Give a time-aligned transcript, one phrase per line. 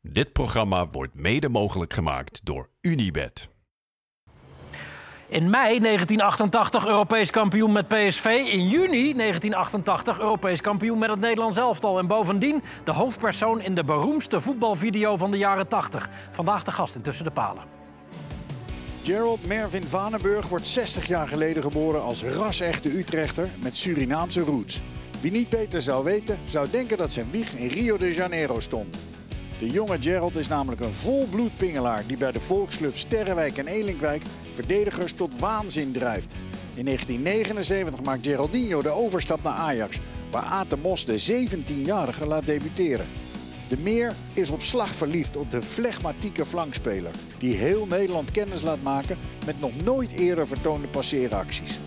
[0.00, 3.48] Dit programma wordt mede mogelijk gemaakt door Unibed.
[5.28, 8.24] In mei 1988 Europees kampioen met PSV.
[8.24, 11.98] In juni 1988 Europees kampioen met het Nederlands elftal.
[11.98, 16.08] En bovendien de hoofdpersoon in de beroemdste voetbalvideo van de jaren 80.
[16.30, 17.62] Vandaag de gast in Tussen de Palen.
[19.02, 24.80] Gerald Mervin Vanenburg wordt 60 jaar geleden geboren als ras-echte Utrechter met Surinaamse roots.
[25.20, 28.96] Wie niet beter zou weten, zou denken dat zijn wieg in Rio de Janeiro stond.
[29.58, 34.22] De jonge Gerald is namelijk een volbloed pingelaar die bij de volksclub Sterrenwijk en Elinkwijk
[34.54, 36.32] verdedigers tot waanzin drijft.
[36.74, 42.46] In 1979 maakt Geraldinho de overstap naar Ajax, waar Aad de Mos de 17-jarige laat
[42.46, 43.06] debuteren.
[43.68, 48.82] De Meer is op slag verliefd op de flegmatieke flankspeler, die heel Nederland kennis laat
[48.82, 51.78] maken met nog nooit eerder vertoonde passeeracties.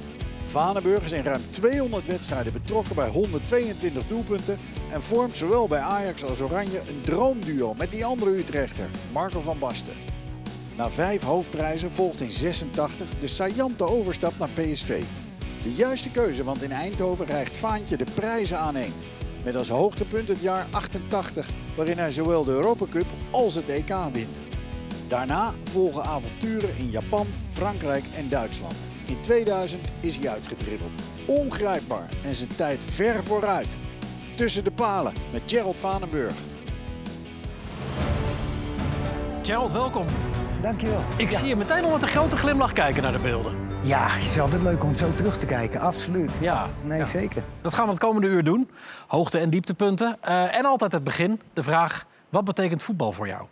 [0.52, 4.58] Vanenburg is in ruim 200 wedstrijden betrokken bij 122 doelpunten
[4.92, 9.60] en vormt zowel bij Ajax als Oranje een droomduo met die andere Utrechter, Marco van
[9.60, 9.94] Basten.
[10.78, 15.04] Na vijf hoofdprijzen volgt in 86 de saillante overstap naar PSV.
[15.64, 18.94] De juiste keuze, want in Eindhoven rijgt Vaantje de prijzen aan een.
[19.44, 23.94] Met als hoogtepunt het jaar 88, waarin hij zowel de Europa Cup als het EK
[24.14, 24.42] wint.
[25.08, 28.91] Daarna volgen avonturen in Japan, Frankrijk en Duitsland.
[29.12, 30.92] In 2000 is hij uitgedribbeld.
[31.26, 33.78] Ongrijpbaar en zijn tijd ver vooruit.
[34.36, 36.34] Tussen de palen met Gerald Vanenburg.
[39.42, 40.06] Gerald, welkom.
[40.62, 41.04] Dankjewel.
[41.18, 41.40] Ik ja.
[41.40, 43.56] zie je meteen al met een grote glimlach kijken naar de beelden.
[43.84, 46.38] Ja, het is altijd leuk om zo terug te kijken, absoluut.
[46.42, 46.70] Ja.
[46.84, 47.06] Nee, Ja.
[47.06, 47.44] zeker.
[47.62, 48.70] Dat gaan we het komende uur doen.
[49.08, 50.18] Hoogte- en dieptepunten.
[50.22, 52.06] Eh, en altijd het begin, de vraag...
[52.30, 53.44] wat betekent voetbal voor jou?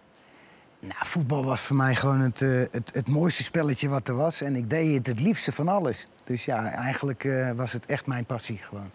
[0.79, 4.41] Nou, voetbal was voor mij gewoon het, eh, het, het mooiste spelletje wat er was.
[4.41, 6.07] En ik deed het het liefste van alles.
[6.23, 8.91] Dus ja, eigenlijk eh, was het echt mijn passie gewoon.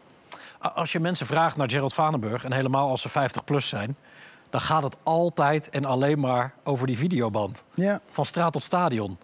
[0.59, 2.45] Als je mensen vraagt naar Gerald Vanenburg...
[2.45, 3.97] en helemaal als ze 50 plus zijn...
[4.51, 7.65] dan gaat het altijd en alleen maar over die videoband.
[7.75, 8.01] Ja.
[8.11, 9.19] Van straat tot stadion.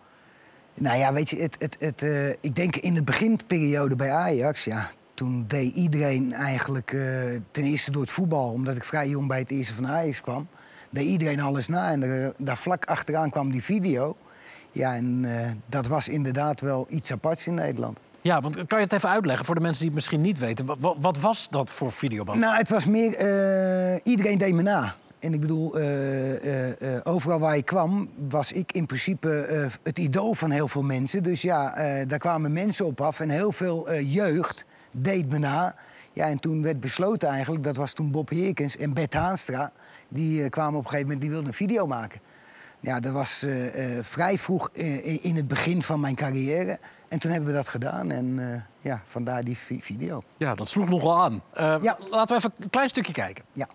[0.74, 4.64] Nou ja, weet je, het, het, het, eh, ik denk in de beginperiode bij Ajax,
[4.64, 6.88] ja, toen deed iedereen eigenlijk,
[7.50, 10.48] ten eerste door het voetbal, omdat ik vrij jong bij het eerste van Ajax kwam,
[10.90, 11.90] deed iedereen alles na.
[11.90, 14.16] En er, daar vlak achteraan kwam die video.
[14.70, 17.98] Ja, en eh, dat was inderdaad wel iets aparts in Nederland.
[18.20, 20.66] Ja, want kan je het even uitleggen voor de mensen die het misschien niet weten?
[20.66, 22.38] Wat, wat, was dat voor videoband?
[22.38, 24.94] Nou, het was meer, eh, iedereen deed me na.
[25.18, 29.28] En ik bedoel, eh, overal waar ik kwam, was ik in principe
[29.82, 31.22] het idool van heel veel mensen.
[31.22, 31.74] Dus ja,
[32.04, 35.74] daar kwamen mensen op af en heel veel jeugd deed me na.
[36.12, 39.72] Ja, en toen werd besloten eigenlijk, dat was toen Bob Heerkens en Bert Haanstra...
[40.10, 42.20] die eh, kwamen op een gegeven moment, die wilden een video maken.
[42.80, 44.70] Ja, dat was eh, eh, vrij vroeg
[45.20, 46.78] in het begin van mijn carrière.
[47.08, 50.22] En toen hebben we dat gedaan en ja, vandaar die vi- video.
[50.36, 51.42] Ja, dat sloeg nog wel aan.
[51.82, 51.98] Ja.
[52.10, 53.44] Laten we even een klein stukje kijken.
[53.52, 53.68] Ja.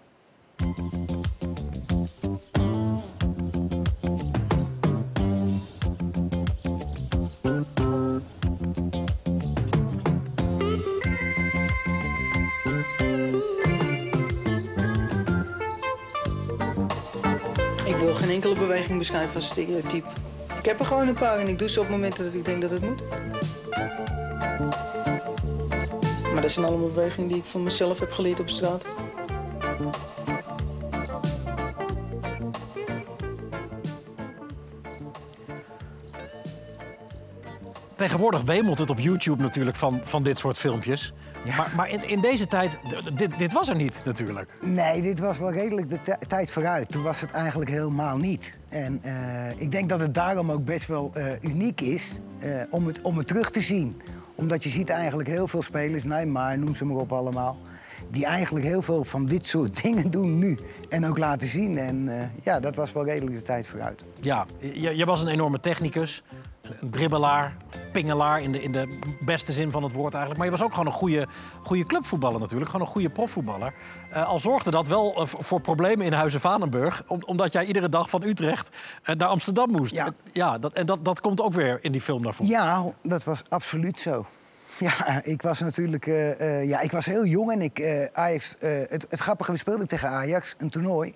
[18.16, 20.08] Geen enkele beweging beschrijven als stereotype.
[20.58, 22.62] Ik heb er gewoon een paar en ik doe ze op momenten dat ik denk
[22.62, 23.02] dat het moet.
[26.34, 28.86] Maar dat zijn allemaal bewegingen die ik van mezelf heb geleerd op straat.
[37.96, 41.14] Tegenwoordig wemelt het op YouTube natuurlijk van, van dit soort filmpjes.
[41.46, 41.56] Ja.
[41.56, 42.80] Maar, maar in, in deze tijd,
[43.16, 44.58] dit, dit was er niet natuurlijk.
[44.62, 46.92] Nee, dit was wel redelijk de ti- tijd vooruit.
[46.92, 48.58] Toen was het eigenlijk helemaal niet.
[48.70, 52.88] En eh, ik denk dat het daarom ook best wel eh, uniek is eh, om,
[52.88, 54.02] het, om het terug te zien.
[54.36, 57.58] Omdat je ziet eigenlijk heel veel spelers, Neymar, noem ze maar op allemaal...
[58.12, 60.58] die eigenlijk heel veel van dit soort dingen doen nu.
[60.90, 61.78] En ook laten zien.
[61.78, 62.10] En
[62.44, 64.04] ja, dat was wel redelijk de tijd vooruit.
[64.22, 66.24] Ja, je, je was een enorme technicus,
[66.82, 67.56] een dribbelaar,
[67.92, 70.38] pingelaar in de, in de beste zin van het woord eigenlijk.
[70.38, 71.28] Maar je was ook gewoon een goede,
[71.64, 73.74] goede clubvoetballer natuurlijk, gewoon een goede profvoetballer.
[74.12, 77.90] Eh, al zorgde dat wel eh, voor problemen in Huizen Vanenburg, om- omdat jij iedere
[77.90, 78.70] dag van Utrecht
[79.04, 79.96] eh, naar Amsterdam moest.
[79.96, 80.14] Ja.
[80.32, 82.52] Ja dat, en dat, dat komt ook weer in die film naar voren.
[82.52, 84.26] Ja, dat was absoluut zo.
[84.80, 86.06] Ja, ik was natuurlijk
[86.66, 90.56] ja, ik was heel jong en ik, Ajax, het, het grappige, we speelden tegen Ajax,
[90.58, 91.14] een toernooi.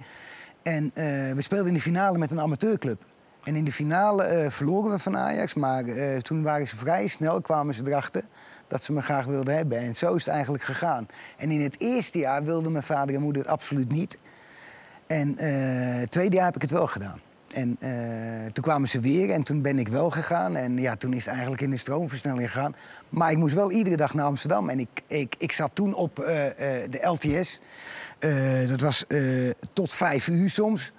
[0.63, 0.91] En
[1.35, 3.01] we speelden in de finale met een amateurclub.
[3.43, 7.07] En in de finale eh, verloren we van Ajax, maar eh, toen waren ze vrij
[7.07, 8.23] snel, kwamen ze erachter
[8.67, 9.77] dat ze me graag wilden hebben.
[9.77, 11.07] En zo is het eigenlijk gegaan.
[11.37, 14.17] En in het eerste jaar wilden mijn vader en moeder het absoluut niet.
[15.07, 17.19] En eh, het tweede jaar heb ik het wel gedaan.
[17.49, 17.77] En
[18.53, 20.55] toen kwamen ze weer en toen ben ik wel gegaan.
[20.55, 22.75] En ja, toen is het eigenlijk in de stroomversnelling gegaan.
[23.09, 24.69] Maar ik moest wel iedere dag naar Amsterdam.
[24.69, 27.59] En ik, ik, ik zat toen op de LTS.
[28.69, 29.05] Dat was
[29.73, 30.91] tot vijf uur soms.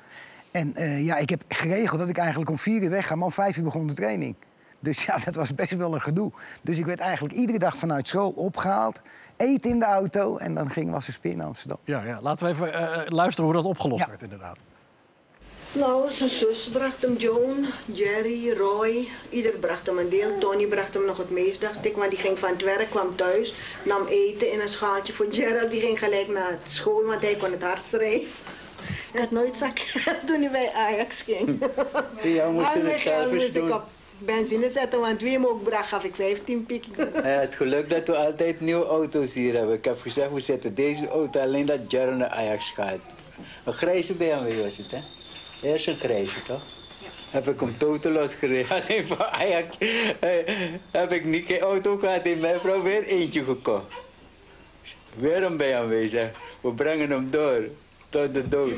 [0.50, 3.32] En eh, ja, ik heb geregeld dat ik eigenlijk om vier uur wegga, maar om
[3.32, 4.34] vijf uur begon de training.
[4.80, 6.32] Dus ja, dat was best wel een gedoe.
[6.62, 9.00] Dus ik werd eigenlijk iedere dag vanuit school opgehaald,
[9.36, 11.78] eten in de auto en dan ging was een spin naar Amsterdam.
[11.84, 12.18] Ja, ja.
[12.20, 14.08] Laten we even eh, luisteren hoe dat opgelost Ja.
[14.08, 14.58] werd, inderdaad.
[15.72, 19.08] Nou, zijn zus bracht hem Joan, Jerry, Roy.
[19.28, 20.38] Ieder bracht hem een deel.
[20.38, 21.96] Tony bracht hem nog het meest, dacht ik.
[21.96, 23.54] Want die ging van het werk, kwam thuis,
[23.84, 25.70] nam eten in een schaaltje voor Gerald.
[25.70, 28.28] Die ging gelijk naar school, want hij kon het hardst rijden.
[29.12, 29.78] Hij had nooit zak
[30.26, 31.58] toen hij bij Ajax ging.
[32.22, 33.84] Ja, we moesten Al mijn het geld moest ik op
[34.18, 36.86] benzine zetten, want wie hem ook bracht, gaf ik 15 piek.
[37.22, 39.76] Had geluk dat we altijd nieuwe auto's hier hebben.
[39.76, 42.98] Ik heb gezegd, we zetten deze auto alleen dat Jaron naar Ajax gaat.
[43.64, 45.00] Een grijze BMW was het, hè?
[45.62, 46.62] Eerst een grijze, toch?
[47.30, 48.70] Heb ik hem totaal losgereden.
[48.82, 49.76] Alleen voor Ajax
[50.90, 52.26] heb ik niet geen auto gehad.
[52.26, 53.94] In mijn vrouw weer eentje gekocht.
[55.14, 56.30] Weer een BMW, zeg.
[56.60, 57.62] We brengen hem door.
[58.10, 58.72] Tot de dood.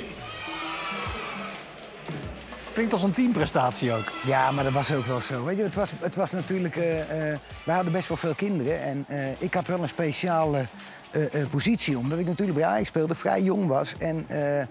[2.75, 4.13] Klinkt als een teamprestatie ook.
[4.25, 5.45] Ja, maar dat was ook wel zo.
[5.45, 6.77] Weet je, het, was, het was natuurlijk.
[6.77, 8.83] eh eh, wij hadden best wel veel kinderen.
[8.83, 10.67] En eh, ik had wel een speciale
[11.11, 13.97] eh, eh, positie, omdat ik natuurlijk bij Ajax speelde, vrij jong was.
[13.97, 14.67] En eh,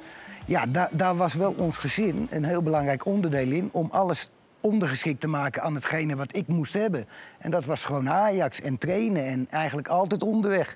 [0.46, 4.30] ja, da daar was wel ons gezin een heel belangrijk onderdeel in om alles
[4.62, 7.06] ondergeschikt te maken aan hetgene wat ik moest hebben.
[7.40, 10.76] En dat was gewoon Ajax en trainen en eigenlijk altijd onderweg.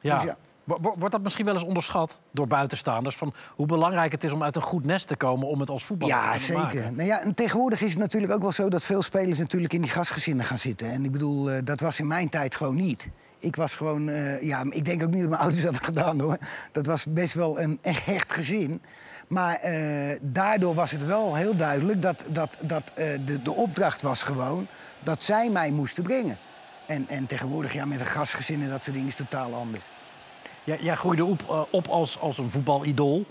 [0.00, 0.14] Ja.
[0.14, 0.36] Dus ja.
[0.68, 3.16] Wo- wo- Wordt dat misschien wel eens onderschat door buitenstaanders?
[3.16, 5.84] Van hoe belangrijk het is om uit een goed nest te komen om het als
[5.84, 6.62] voetballer Ja, te kunnen zeker.
[6.80, 6.94] maken?
[6.96, 9.80] Nou ja, en tegenwoordig is het natuurlijk ook wel zo dat veel spelers natuurlijk in
[9.82, 10.88] die gastgezinnen gaan zitten.
[10.90, 13.10] En ik bedoel, eh, dat was in mijn tijd gewoon niet.
[13.38, 16.20] Ik was gewoon, eh, ja, ik denk ook niet dat mijn ouders dat hadden gedaan
[16.20, 16.36] hoor.
[16.72, 18.82] Dat was best wel een echt gezin.
[19.28, 22.92] Maar eh, daardoor was het wel heel duidelijk dat, dat, dat
[23.24, 24.66] de, de opdracht was gewoon
[25.02, 26.38] dat zij mij moesten brengen.
[26.86, 29.88] En, en tegenwoordig, ja, met een gastgezin en dat soort dingen is totaal anders.
[30.68, 33.24] Jij, jij groeide op, eh, op als, als een voetbalidool.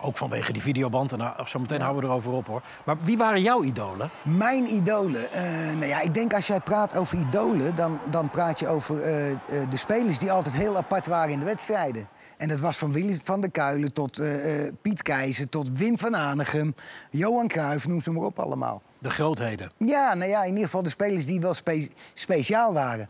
[0.00, 1.12] Ook vanwege die videoband.
[1.12, 2.62] En nou, zo meteen houden we erover op hoor.
[2.84, 4.10] Maar wie waren jouw idolen?
[4.22, 5.30] Mijn idolen.
[5.30, 5.42] Eh,
[5.72, 9.30] nou ja, ik denk als jij praat over idolen, dan, dan praat je over eh,
[9.30, 9.38] eh,
[9.70, 12.08] de spelers die altijd heel apart waren in de wedstrijden.
[12.36, 15.98] En dat was van Willy van der Kuilen tot eh, eh, Piet Keizer, tot Wim
[15.98, 16.74] van Hanegem,
[17.10, 18.82] Johan Cruijff, noem ze maar op allemaal.
[18.98, 19.70] De grootheden.
[19.78, 23.08] Ja, nou ja, in ieder geval de spelers die wel spe- speciaal waren.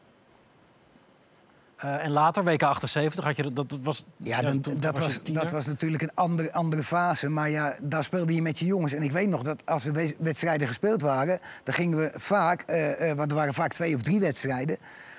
[1.82, 4.04] Eh, en later, WK 78, had je dat, was.
[4.16, 7.28] Ja, dan, toen dat, was, dat was natuurlijk een andere, andere fase.
[7.28, 8.92] Maar ja, daar speelde je met je jongens.
[8.92, 11.38] En ik weet nog dat als er we- wedstrijden gespeeld waren...
[11.64, 14.76] dan gingen we vaak, eh, eh, want er waren vaak twee of drie wedstrijden...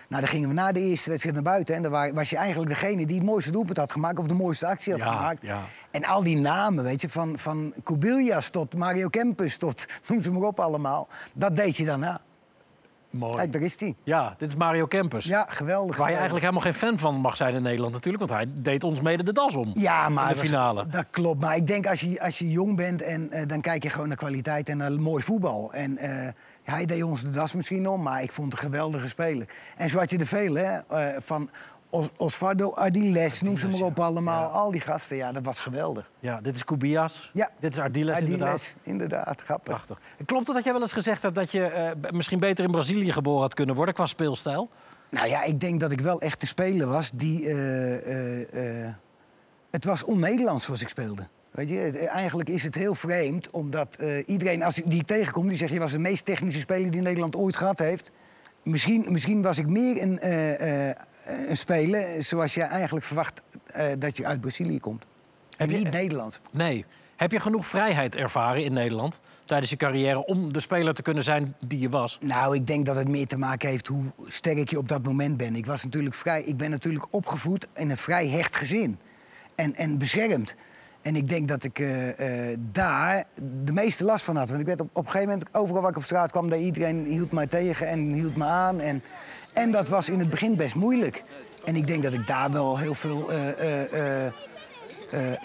[0.09, 1.75] Nou, dan gingen we na de eerste wedstrijd naar buiten.
[1.75, 4.19] En dan wa- was je eigenlijk degene die het mooiste doelpunt had gemaakt...
[4.19, 5.41] of de mooiste actie had Ja, gemaakt.
[5.41, 5.59] ja.
[5.91, 9.57] En al die namen, weet je, van, van Kubiljas tot Mario Kempus...
[9.57, 12.21] tot, noem ze maar op allemaal, dat deed je daarna.
[13.13, 13.35] Mooi.
[13.35, 13.95] Kijk, daar is hij.
[14.03, 15.25] Ja, dit is Mario Kempers.
[15.25, 15.97] Ja, geweldig.
[15.97, 18.23] Waar je eigenlijk helemaal geen fan van mag zijn in Nederland natuurlijk.
[18.29, 19.71] Want hij deed ons mede de das om.
[19.73, 20.87] Ja, maar in de finale.
[20.87, 21.41] dat klopt.
[21.41, 24.07] Maar ik denk als je, als je jong bent en eh, dan kijk je gewoon
[24.07, 25.73] naar kwaliteit en naar mooi voetbal.
[25.73, 26.27] En eh,
[26.63, 29.47] hij deed ons de das misschien om, maar ik vond het een geweldige speler.
[29.77, 30.77] En zo had je er veel, hè?
[30.77, 31.49] eh, van
[31.93, 34.49] Os Osvaldo Ardiles, noem ze maar op allemaal.
[34.49, 36.11] Al die gasten, ja, dat was geweldig.
[36.19, 37.29] Ja, dit is Kubias.
[37.33, 37.49] Ja.
[37.59, 38.47] Dit is Ardiles, inderdaad.
[38.47, 39.73] Ardiles, inderdaad, grappig.
[39.73, 39.99] Prachtig.
[40.25, 43.11] Klopt het dat jij wel eens gezegd hebt dat je eh, misschien beter in Brazilië
[43.11, 44.69] geboren had kunnen worden qua speelstijl?
[45.09, 47.47] Nou ja, ik denk dat ik wel echt een speler was die...
[47.47, 48.93] eh, eh,
[49.71, 51.27] het was on-Nederlands zoals ik speelde.
[51.51, 55.47] Weet je, eigenlijk is het heel vreemd, omdat iedereen als die ik tegenkom...
[55.47, 58.11] die zegt, je was de meest technische speler die Nederland ooit gehad heeft.
[58.63, 60.95] Misschien, misschien was ik meer een, eh, eh,
[61.47, 65.05] een speler zoals je eigenlijk verwacht eh, dat je uit Brazilië komt.
[65.57, 66.39] En je- niet Nederlands.
[66.51, 66.85] Nee.
[67.15, 71.23] Heb je genoeg vrijheid ervaren in Nederland tijdens je carrière om de speler te kunnen
[71.23, 72.17] zijn die je was?
[72.21, 75.37] Nou, ik denk dat het meer te maken heeft hoe sterk je op dat moment
[75.37, 75.57] bent.
[75.57, 78.97] Ik, was natuurlijk vrij, ik ben natuurlijk opgevoed in een vrij hecht gezin.
[79.55, 80.55] En, en beschermd.
[81.03, 83.23] En ik denk dat ik eh, eh, daar
[83.63, 84.47] de meeste last van had.
[84.47, 86.49] Want ik werd op, een gegeven moment, overal waar ik op straat kwam...
[86.49, 88.79] Daar iedereen hield mij tegen en hield me aan.
[88.79, 89.03] En,
[89.53, 91.23] en dat was in het begin best moeilijk.
[91.63, 93.31] En ik denk dat ik daar wel heel veel...
[93.31, 94.31] eh,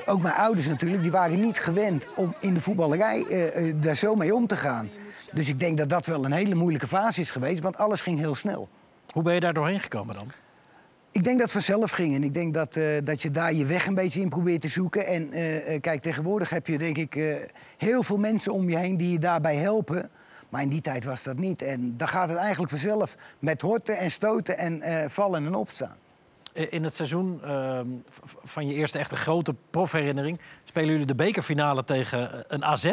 [0.07, 3.27] ook mijn ouders natuurlijk, die waren niet gewend om in de voetballerij
[3.77, 4.91] daar zo mee om te gaan.
[5.33, 8.19] Dus ik denk dat dat wel een hele moeilijke fase is geweest, want alles ging
[8.19, 8.69] heel snel.
[9.12, 10.33] Hoe ben je daar doorheen gekomen dan?
[11.11, 13.67] Ik denk dat het vanzelf ging en ik denk dat, eh, dat je daar je
[13.67, 15.07] weg een beetje in probeert te zoeken.
[15.07, 17.15] En eh, eh, kijk, tegenwoordig heb je denk ik
[17.77, 20.11] heel veel mensen om je heen die je daarbij helpen.
[20.49, 21.62] Maar in die tijd was dat niet.
[21.62, 25.97] En dan gaat het eigenlijk vanzelf met horten en stoten en vallen en opstaan.
[26.53, 27.87] In het seizoen ehm,
[28.45, 30.41] van je eerste echte grote profherinnering...
[30.65, 32.93] spelen jullie de bekerfinale tegen een AZ...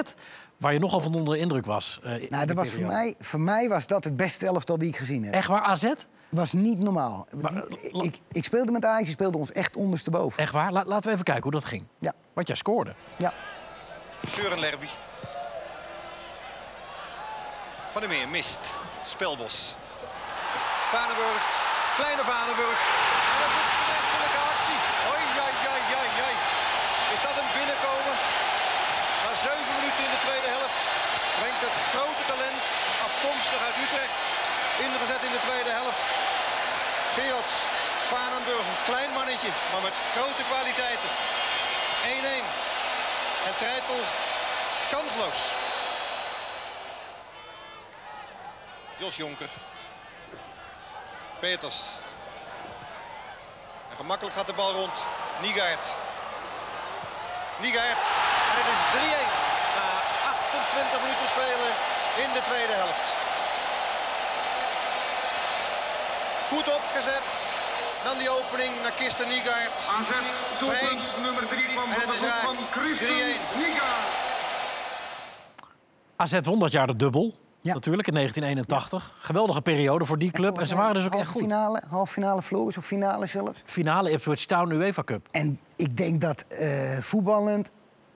[0.58, 2.00] waar je nogal van onder de indruk was.
[2.30, 5.24] Nou, dat was voor, mij, voor mij was dat het beste elftal die ik gezien
[5.24, 5.34] heb.
[5.34, 5.94] Echt waar, AZ?
[6.36, 7.28] Was niet normaal.
[7.42, 10.40] Maar, eh, ik, ik speelde met Ajax, die speelde ons echt ondersteboven.
[10.40, 10.72] Echt waar?
[10.72, 11.88] La- laten we even kijken hoe dat ging.
[12.00, 12.96] Ja, Want jij scoorde.
[13.18, 13.34] ja.
[14.28, 14.88] Søren Lerby.
[17.92, 18.64] Van der Meer mist.
[19.16, 19.56] Spelbos.
[20.94, 21.44] Vanenburg.
[22.00, 22.80] Kleine Vanenburg.
[23.32, 24.80] En dat is een rechterlijke actie.
[25.14, 26.34] Oi, jai, jai, jai, jai.
[27.16, 28.16] Is dat een binnenkomen?
[29.24, 30.78] Na zeven minuten in de tweede helft
[31.40, 32.62] brengt het grote talent
[33.08, 34.18] afkomstig uit Utrecht
[34.86, 36.02] ingezet in de tweede helft.
[37.16, 37.52] Gerard
[38.10, 41.10] Vanenburg, een klein mannetje, maar met grote kwaliteiten.
[42.04, 42.46] 1-1.
[43.48, 44.00] En Treitel
[44.92, 45.40] kansloos.
[48.98, 49.50] Jos Jonker.
[51.40, 51.82] Peters.
[53.90, 55.04] En gemakkelijk gaat de bal rond.
[55.42, 55.96] Niegaard.
[57.58, 58.06] Niegaard.
[58.50, 59.32] En het is 3-1
[59.76, 59.86] na
[60.32, 61.72] 28 minuten spelen
[62.24, 63.25] in de tweede helft.
[66.50, 67.26] Goed opgezet.
[68.04, 69.72] Dan die opening naar Kirsten Niegaard.
[70.58, 70.98] Vrij.
[71.24, 72.46] nummer 3 van En het is raak.
[73.40, 74.26] 3-1.
[76.16, 77.36] AZ won dat jaar de dubbel.
[77.62, 77.74] Ja.
[77.74, 79.14] Natuurlijk, in 1981.
[79.20, 80.60] Geweldige periode voor die club.
[80.60, 81.42] En ze waren dus ook echt goed.
[81.42, 83.62] Finale, halve finale verloren, of finale zelfs.
[83.66, 85.28] Finale Ipswich Town UEFA Cup.
[85.32, 87.72] En ik denk dat eh, voetballend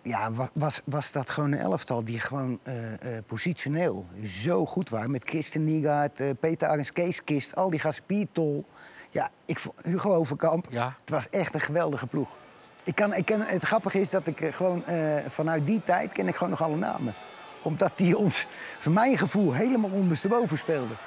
[0.09, 4.89] ja, wa- was, was dat gewoon een elftal die gewoon eh, eh, positioneel zo goed
[4.89, 5.11] waren.
[5.11, 8.65] Met Christen Niegaard, eh, Peter Arens, Kees Kist, al die gasten, Piet Tol.
[9.09, 10.65] Ja, ik, Hugo Overkamp.
[10.69, 10.95] Ja.
[10.99, 12.29] Het was echt een geweldige ploeg.
[12.83, 14.83] Ik kan, ik ken, het grappige is dat ik gewoon
[15.27, 17.15] vanuit die tijd ken ik gewoon nog alle namen.
[17.63, 18.45] Omdat die ons,
[18.79, 20.97] voor mijn gevoel, helemaal ondersteboven speelden.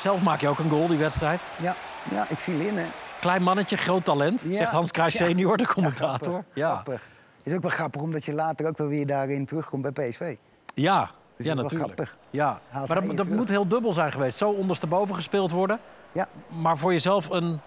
[0.00, 1.42] Zelf maak je ook een goal die wedstrijd.
[1.60, 1.76] Ja,
[2.10, 2.86] ja ik viel in, hè.
[3.20, 4.42] Klein mannetje, groot talent.
[4.48, 4.56] Ja.
[4.56, 5.26] Zegt Hans Kruijs Ja.
[5.26, 6.28] senior, de commentator.
[6.32, 7.02] grappig, Ja, grappig.
[7.42, 10.36] Is ook wel grappig, omdat je later ook wel weer daarin terugkomt bij PSV.
[10.74, 11.10] ja.
[11.36, 11.82] Dus ja natuurlijk.
[11.84, 12.16] grappig.
[12.30, 12.60] Ja.
[12.68, 14.38] Haalt Maar dat, moet heel dubbel zijn geweest.
[14.38, 15.78] Zo ondersteboven gespeeld worden.
[16.12, 16.28] Ja.
[16.48, 17.60] Maar voor jezelf een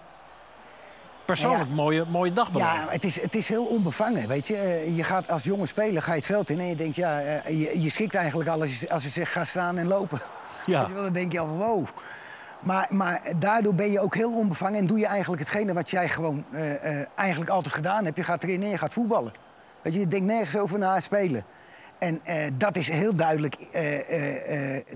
[1.26, 1.74] persoonlijk Ja.
[1.74, 2.74] mooie, mooie dag beleven.
[2.74, 4.56] Ja, het is, het is heel onbevangen, weet je.
[4.56, 7.20] Eh, je gaat als jonge speler ga je het veld in en je denkt, ja,
[7.20, 10.20] eh, je, je schikt eigenlijk al als je, als je zegt ga staan en lopen.
[10.66, 10.86] Ja.
[10.94, 11.86] Dan denk je al van wow.
[12.64, 16.08] Maar, maar daardoor ben je ook heel onbevangen en doe je eigenlijk hetgene wat jij
[16.08, 18.16] gewoon eh, eh, eigenlijk altijd gedaan hebt.
[18.16, 19.32] Je gaat erin en je gaat voetballen.
[19.82, 21.44] Weet je, je denkt nergens over na spelen.
[21.98, 23.56] En eh, dat is heel duidelijk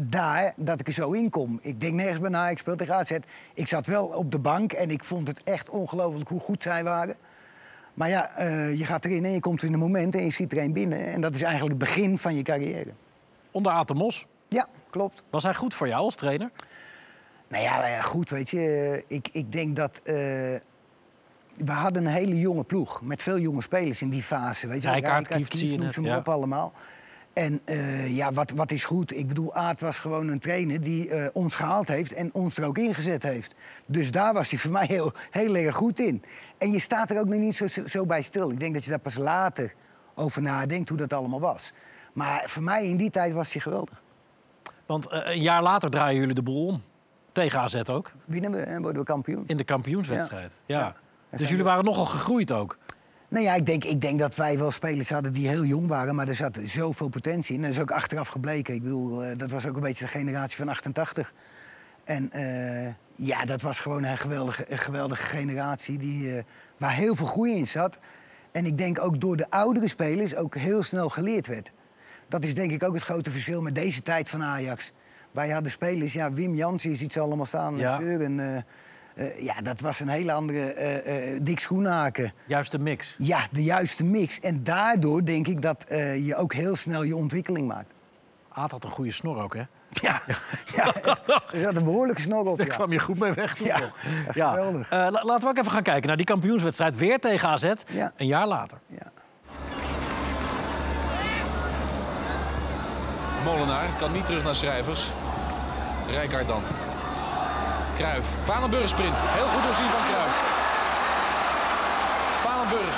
[0.02, 1.58] daar dat ik er zo in kom.
[1.62, 3.10] Ik denk nergens bij na, ik speel tegen AZ.
[3.54, 6.84] Ik zat wel op de bank en ik vond het echt ongelooflijk hoe goed zij
[6.84, 7.14] waren.
[7.94, 8.30] Maar ja,
[8.76, 11.12] je gaat erin en je komt in een moment en je schiet er een binnen.
[11.12, 12.90] En dat is eigenlijk het begin van je carrière.
[13.50, 14.26] Onder Aad de Mos.
[14.48, 15.22] Ja, klopt.
[15.30, 16.50] Was hij goed voor jou als trainer?
[17.48, 19.04] Nou ja, eh, goed, weet je.
[19.06, 20.00] Ik, ik denk dat...
[20.04, 20.14] eh,
[21.64, 23.02] we hadden een hele jonge ploeg.
[23.02, 24.66] Met veel jonge spelers in die fase.
[24.66, 24.90] Weet je.
[24.90, 26.16] Rijkaard, Kieft, noem ze maar ja.
[26.16, 26.72] op allemaal.
[27.32, 29.16] En eh, ja, wat, wat is goed?
[29.16, 32.64] Ik bedoel, Aad was gewoon een trainer die eh, ons gehaald heeft en ons er
[32.64, 33.54] ook ingezet heeft.
[33.86, 36.22] Dus daar was hij voor mij heel, heel erg goed in.
[36.58, 38.50] En je staat er ook nog niet zo, zo bij stil.
[38.50, 39.74] Ik denk dat je daar pas later
[40.14, 41.72] over nadenkt hoe dat allemaal was.
[42.12, 44.02] Maar voor mij in die tijd was hij geweldig.
[44.86, 46.82] Want een jaar later draaien jullie de boel om.
[47.32, 48.12] Tegen AZ ook.
[48.24, 49.44] Winnen we en worden we kampioen.
[49.46, 50.60] In de kampioenswedstrijd.
[50.66, 50.78] Ja.
[51.30, 51.36] Ja.
[51.38, 52.78] Dus jullie waren nogal gegroeid ook.
[53.28, 56.14] Nou ja, ik denk, ik denk dat wij wel spelers hadden die heel jong waren,
[56.14, 57.62] maar er zat zoveel potentie in.
[57.62, 58.74] Dat is ook achteraf gebleken.
[58.74, 61.32] Ik bedoel, eh, dat was ook een beetje de generatie van 88.
[62.04, 66.42] En eh, ja, dat was gewoon een geweldige, een geweldige generatie die, eh,
[66.78, 67.98] waar heel veel groei in zat.
[68.52, 71.72] En ik denk ook door de oudere spelers ook heel snel geleerd werd.
[72.28, 74.92] Dat is denk ik ook het grote verschil met deze tijd van Ajax.
[75.30, 77.76] Wij hadden spelers, ja, Wim Jansen, je ziet ze allemaal staan.
[77.76, 77.96] Ja.
[77.96, 78.56] Seuren, eh,
[79.26, 82.32] eh, ja, dat was een hele andere eh eh Dick Schoenhaken.
[82.46, 83.14] Juist de mix.
[83.18, 84.40] Ja, de juiste mix.
[84.40, 85.84] En daardoor denk ik dat
[86.22, 87.94] je ook heel snel je ontwikkeling maakt.
[88.52, 89.62] Aad had een goede snor ook, hè?
[89.90, 90.20] Ja,
[90.74, 90.94] ja
[91.52, 92.56] er zat een behoorlijke snor op.
[92.56, 92.74] Daar Ja.
[92.74, 93.58] kwam je goed mee weg.
[93.58, 93.92] Ja,
[94.34, 94.90] ja, geweldig.
[94.90, 96.96] La- laten we ook even gaan kijken naar die kampioenswedstrijd.
[96.96, 98.12] Weer tegen AZ, Ja.
[98.16, 98.78] een jaar later.
[98.86, 99.12] Ja.
[103.44, 105.02] Molenaar kan niet terug naar Schrijvers.
[106.10, 106.62] Rijkaard dan.
[107.96, 108.26] Kruif.
[108.44, 109.18] Valenburg sprint.
[109.38, 110.34] Heel goed doorzien van Kruif.
[112.46, 112.96] Valenburg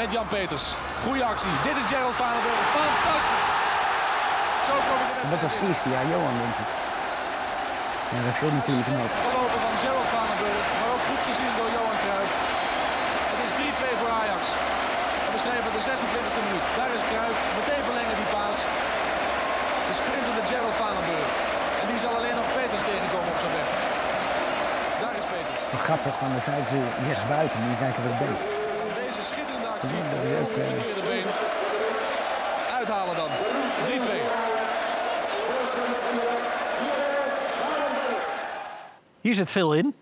[0.00, 0.64] met Jan Peters.
[1.04, 1.54] Goeie actie.
[1.68, 2.60] Dit is Gerald Valenburg.
[2.78, 3.46] Fantastisch.
[4.68, 6.70] Zo kom ik de dat was het eerste jaar Johan, denk ik.
[8.12, 9.14] Ja, dat scheelt natuurlijk een hoop.
[9.26, 10.64] gelopen van Gerald Valenburg.
[10.78, 12.32] Maar ook goed gezien door Johan Cruijff.
[13.32, 14.42] Het is 3-2 voor Ajax.
[15.34, 16.66] We schrijven de 26e minuut.
[16.78, 17.38] Daar is Cruijff.
[17.58, 18.58] Meteen verlengen die paas.
[20.00, 21.28] De sprintende Gerald Valenburg.
[21.80, 23.68] En die zal alleen nog Peters tegenkomen op zijn weg.
[25.02, 25.58] Daar is Peters.
[25.72, 26.78] Wel grappig, want dan zeiden ze
[27.08, 27.56] rechts buiten.
[27.60, 28.34] Moet je kijken waar ik ben.
[29.04, 29.96] Deze schitterende actie.
[29.96, 31.28] Ja, dat is ook, eh, been.
[32.78, 33.30] Uithalen dan.
[33.86, 34.20] 3-2.
[39.20, 39.94] Hier zit veel in.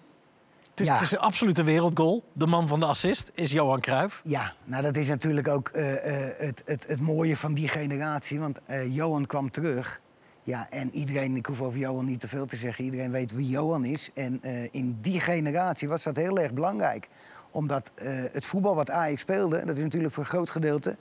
[0.78, 0.98] Het is, Ja.
[0.98, 2.24] het is een absolute wereldgoal.
[2.32, 4.20] De man van de assist is Johan Cruijff.
[4.24, 8.40] Ja, nou dat is natuurlijk ook eh, eh, het, het, het mooie van die generatie.
[8.40, 10.00] Want eh, Johan kwam terug.
[10.42, 12.84] Ja, en iedereen, ik hoef over Johan niet te veel te zeggen.
[12.84, 14.10] Iedereen weet wie Johan is.
[14.14, 17.08] En in die generatie was dat heel erg belangrijk.
[17.50, 17.92] Omdat
[18.32, 20.96] het voetbal wat Ajax speelde, dat is natuurlijk voor een groot gedeelte...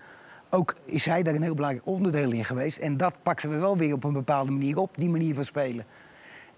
[0.50, 2.78] ook is hij daar een heel belangrijk onderdeel in geweest.
[2.78, 5.86] En dat pakten we wel weer op een bepaalde manier op, die manier van spelen.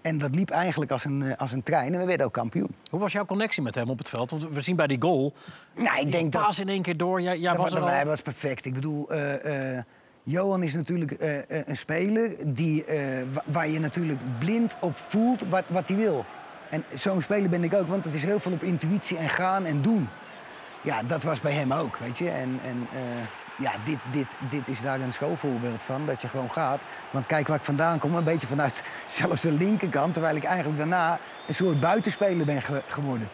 [0.02, 2.74] En dat liep eigenlijk als een, eh, als een trein en we werden ook kampioen.
[2.90, 4.30] Hoe was jouw connectie met hem op het veld?
[4.30, 5.32] Want we zien bij die goal.
[5.74, 6.58] Nou, ik die denk dat...
[6.58, 7.20] in één keer door.
[7.20, 8.04] Jij, jij Dat was er al.
[8.04, 8.64] Was perfect.
[8.64, 9.84] Ik bedoel, eh, eh,
[10.22, 11.14] Johan is natuurlijk
[11.66, 12.84] een speler die,
[13.32, 16.24] wa- waar je natuurlijk blind op voelt wat, wat hij wil.
[16.70, 19.64] En zo'n speler ben ik ook, want het is heel veel op intuïtie en gaan
[19.64, 20.08] en doen.
[20.82, 22.30] Ja, dat was bij hem ook, weet je.
[22.30, 22.86] En, en
[23.60, 26.84] ja, dit, dit, dit is daar een schoolvoorbeeld van, dat je gewoon gaat.
[27.10, 30.12] Want kijk waar ik vandaan kom, een beetje vanuit zelfs de linkerkant...
[30.12, 33.28] terwijl ik eigenlijk daarna een soort buitenspeler ben ge- geworden.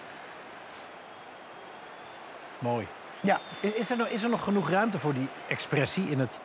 [2.59, 2.87] Mooi.
[3.23, 6.41] Ja, Is, is, er nog, is er nog genoeg ruimte voor die expressie in het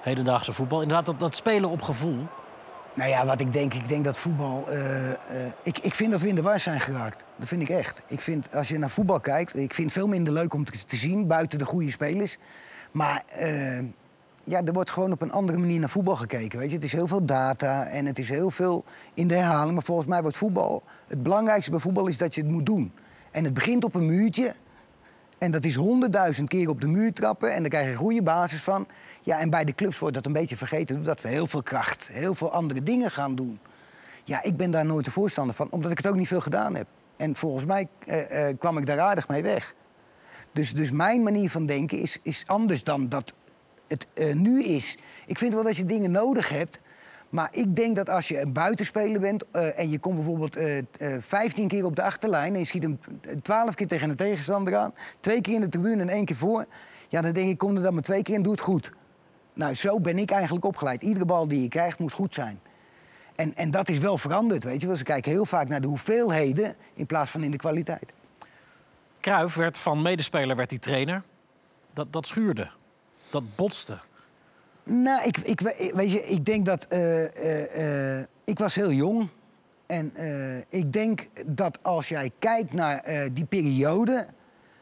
[0.00, 0.80] hedendaagse voetbal?
[0.82, 2.26] Inderdaad, dat, dat spelen op gevoel.
[2.94, 4.68] Nou ja, wat ik denk, ik denk dat voetbal.
[4.68, 7.24] eh, eh, ik, ik vind dat we in de war zijn geraakt.
[7.36, 8.02] Dat vind ik echt.
[8.06, 10.84] Ik vind, als je naar voetbal kijkt, ik vind het veel minder leuk om te,
[10.84, 12.38] te zien buiten de goede spelers.
[12.94, 13.78] Maar eh,
[14.44, 16.58] ja, er wordt gewoon op een andere manier naar voetbal gekeken.
[16.58, 16.74] Weet je?
[16.74, 18.84] Het is heel veel data en het is heel veel
[19.14, 19.74] in de herhaling.
[19.74, 20.82] Maar volgens mij wordt voetbal.
[21.06, 22.92] Het belangrijkste bij voetbal is dat je het moet doen.
[23.30, 24.54] En het begint op een muurtje.
[25.38, 27.52] En dat is honderdduizend keer op de muur trappen.
[27.52, 28.86] En daar krijg je een goede basis van.
[29.22, 30.94] Ja, en bij de clubs wordt dat een beetje vergeten.
[30.96, 33.58] Doordat we heel veel kracht, heel veel andere dingen gaan doen.
[34.24, 35.70] Ja, ik ben daar nooit de voorstander van.
[35.70, 36.86] Omdat ik het ook niet veel gedaan heb.
[37.16, 39.74] En volgens mij eh, eh, kwam ik daar aardig mee weg.
[40.54, 43.32] Dus, dus mijn manier van denken is, is anders dan dat
[43.88, 44.98] het eh, nu is.
[45.26, 46.80] Ik vind wel dat je dingen nodig hebt.
[47.34, 50.78] Maar ik denk dat als je een buitenspeler bent eh, en je komt bijvoorbeeld eh,
[50.78, 50.84] eh,
[51.20, 52.98] 15 keer op de achterlijn en je schiet hem
[53.42, 56.66] 12 keer tegen een tegenstander aan, twee keer in de tribune en één keer voor,
[57.08, 58.92] ja, dan denk ik, kom er dan maar twee keer en doe het goed.
[59.54, 61.02] Nou, zo ben ik eigenlijk opgeleid.
[61.02, 62.60] Iedere bal die je krijgt moet goed zijn.
[63.34, 64.96] En, en dat is wel veranderd, weet je wel.
[64.96, 68.12] Ze kijken heel vaak naar de hoeveelheden in plaats van in de kwaliteit.
[69.24, 71.22] Cruijff werd van medespeler werd hij trainer.
[71.92, 72.70] Dat, dat schuurde.
[73.30, 73.98] Dat botste.
[74.82, 76.84] Nou, ik, ik, we- weet je, ik denk dat...
[76.86, 79.28] eh, eh, eh, ik was heel jong.
[79.86, 80.12] En
[80.68, 84.26] ik denk dat als jij kijkt naar die periode...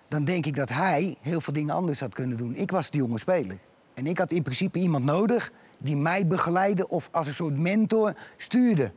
[0.08, 2.54] dan denk ik dat hij heel veel dingen anders had kunnen doen.
[2.54, 3.58] Ik was de jonge speler.
[3.94, 6.88] En ik had in principe iemand nodig die mij begeleidde...
[6.88, 8.92] of als een soort mentor stuurde.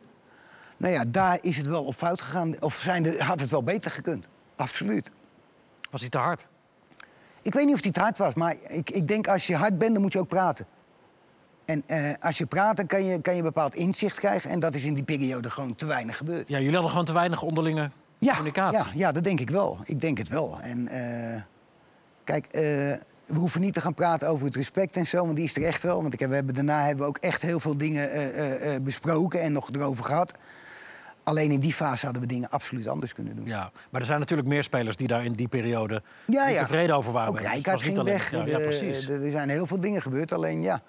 [0.78, 2.62] Nou ja, daar is het wel op fout gegaan.
[2.62, 4.28] Of zijn de, had het wel beter gekund.
[4.56, 5.12] Absoluut.
[5.96, 6.50] Was hij te hard?
[7.42, 9.78] Ik weet niet of hij het hard was, maar ik, ik denk als je hard
[9.78, 10.66] bent, dan moet je ook praten.
[11.66, 14.50] En eh, als je praat, dan kan je, kan je een bepaald inzicht krijgen.
[14.50, 16.48] En dat is in die periode gewoon te weinig gebeurd.
[16.48, 18.80] Ja, jullie hadden gewoon te weinig onderlinge Ja, communicatie.
[18.80, 19.78] ja, ja, dat denk ik wel.
[19.84, 20.58] Ik denk het wel.
[20.62, 21.42] En eh,
[22.24, 22.62] kijk, eh,
[23.26, 25.64] we hoeven niet te gaan praten over het respect en zo, want die is er
[25.64, 26.02] echt wel.
[26.02, 28.10] Want ik heb, we hebben, daarna hebben we ook echt heel veel dingen
[28.84, 30.38] besproken en nog erover gehad.
[31.26, 33.46] Alleen in die fase hadden we dingen absoluut anders kunnen doen.
[33.46, 37.12] Ja, maar er zijn natuurlijk meer spelers die daar in die periode Ja, tevreden over
[37.12, 37.30] waren.
[37.30, 38.32] Ook Rijkaard ging alleen- weg.
[38.32, 39.06] Ja, ja, precies.
[39.06, 40.32] de- er zijn heel veel dingen gebeurd.
[40.32, 40.82] Alleen ja,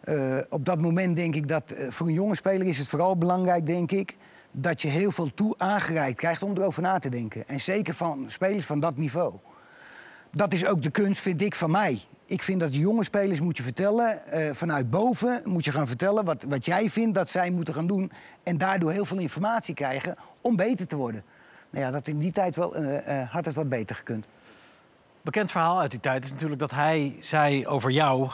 [0.00, 3.16] eh, op dat moment denk ik dat eh, voor een jonge speler is het vooral
[3.18, 4.16] belangrijk, denk ik,
[4.50, 7.46] dat je heel veel toe aangereikt krijgt om erover na te denken.
[7.48, 9.34] En zeker van spelers van dat niveau.
[10.30, 12.00] Dat is ook de kunst, vind ik, van mij.
[12.26, 16.24] Ik vind dat jonge spelers moet je vertellen, eh, vanuit boven moet je gaan vertellen
[16.24, 18.12] wat, wat jij vindt dat zij moeten gaan doen.
[18.42, 21.22] En daardoor heel veel informatie krijgen om beter te worden.
[21.70, 24.26] Nou ja, dat in die tijd wel, eh, eh, had het wat beter gekund.
[25.22, 28.30] Bekend verhaal uit die tijd is natuurlijk dat hij zei over jou...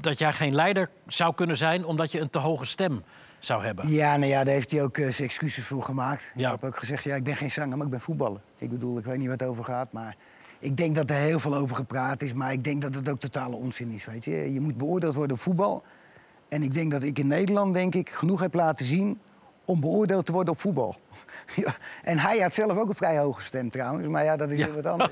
[0.00, 3.02] dat jij geen leider zou kunnen zijn omdat je een te hoge stem
[3.38, 3.88] zou hebben.
[3.88, 6.30] Ja, nou ja, daar heeft hij ook zijn excuses voor gemaakt.
[6.34, 6.46] Ja.
[6.52, 8.40] Ik heb ook gezegd, ja, ik ben geen zanger, maar ik ben voetballer.
[8.56, 10.16] Ik bedoel, ik weet niet wat het over gaat, maar...
[10.60, 13.20] Ik denk dat er heel veel over gepraat is, maar ik denk dat het ook
[13.20, 14.52] totale onzin is, weet je.
[14.52, 15.82] Je moet beoordeeld worden op voetbal.
[16.48, 19.20] En ik denk dat ik in Nederland, denk ik, genoeg heb laten zien...
[19.64, 20.96] om beoordeeld te worden op voetbal.
[21.56, 24.56] Ja, en hij had zelf ook een vrij hoge stem trouwens, maar ja, dat is
[24.56, 25.10] weer wat anders.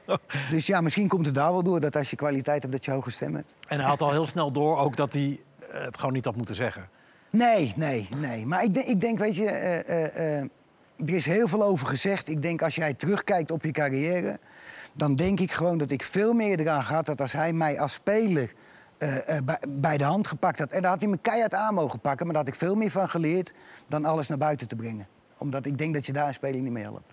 [0.50, 2.90] dus ja, misschien komt het daar wel door dat als je kwaliteit hebt, dat je
[2.90, 3.54] hoge stem hebt.
[3.68, 6.36] En hij had al heel snel door ook dat hij eh, het gewoon niet had
[6.36, 6.88] moeten zeggen.
[7.30, 8.46] Nee, nee, nee.
[8.46, 10.44] Maar ik denk, ik denk weet je, eh, eh,
[10.96, 12.28] er is heel veel over gezegd.
[12.28, 14.38] Ik denk als jij terugkijkt op je carrière,
[14.94, 17.92] dan denk ik gewoon dat ik veel meer eraan gehad had als hij mij als
[17.92, 18.52] speler
[18.98, 20.72] eh, eh, bij, de hand gepakt had.
[20.72, 22.90] En daar had hij me keihard aan mogen pakken, maar daar had ik veel meer
[22.90, 23.52] van geleerd
[23.88, 25.06] dan alles naar buiten te brengen.
[25.38, 27.12] Omdat ik denk dat je daar een speler niet mee helpt.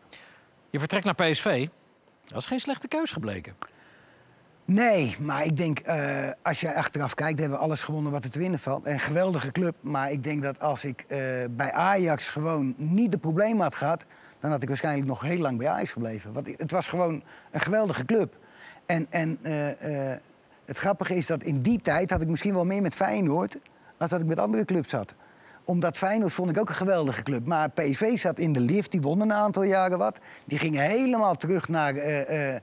[0.70, 1.68] Je vertrekt naar PSV.
[2.26, 3.56] Dat is geen slechte keus gebleken.
[4.66, 8.30] Nee, maar ik denk, eh, als je achteraf kijkt, hebben we alles gewonnen wat er
[8.30, 8.86] te winnen valt.
[8.86, 11.06] Een geweldige club, maar ik denk dat als ik
[11.52, 14.06] bij Ajax gewoon niet de problemen had gehad...
[14.42, 16.34] dan had ik waarschijnlijk nog heel lang bij Ajax gebleven.
[16.34, 18.38] Want het was gewoon een geweldige club.
[18.86, 20.20] En, en eh, eh,
[20.66, 23.58] het grappige is dat in die tijd had ik misschien wel meer met Feyenoord...
[23.98, 25.16] als dat ik met andere clubs had.
[25.66, 27.46] Omdat Feyenoord vond ik ook een geweldige club.
[27.46, 30.20] Maar PSV zat in de lift, die won een aantal jaren wat.
[30.46, 32.60] Die gingen helemaal terug naar eh,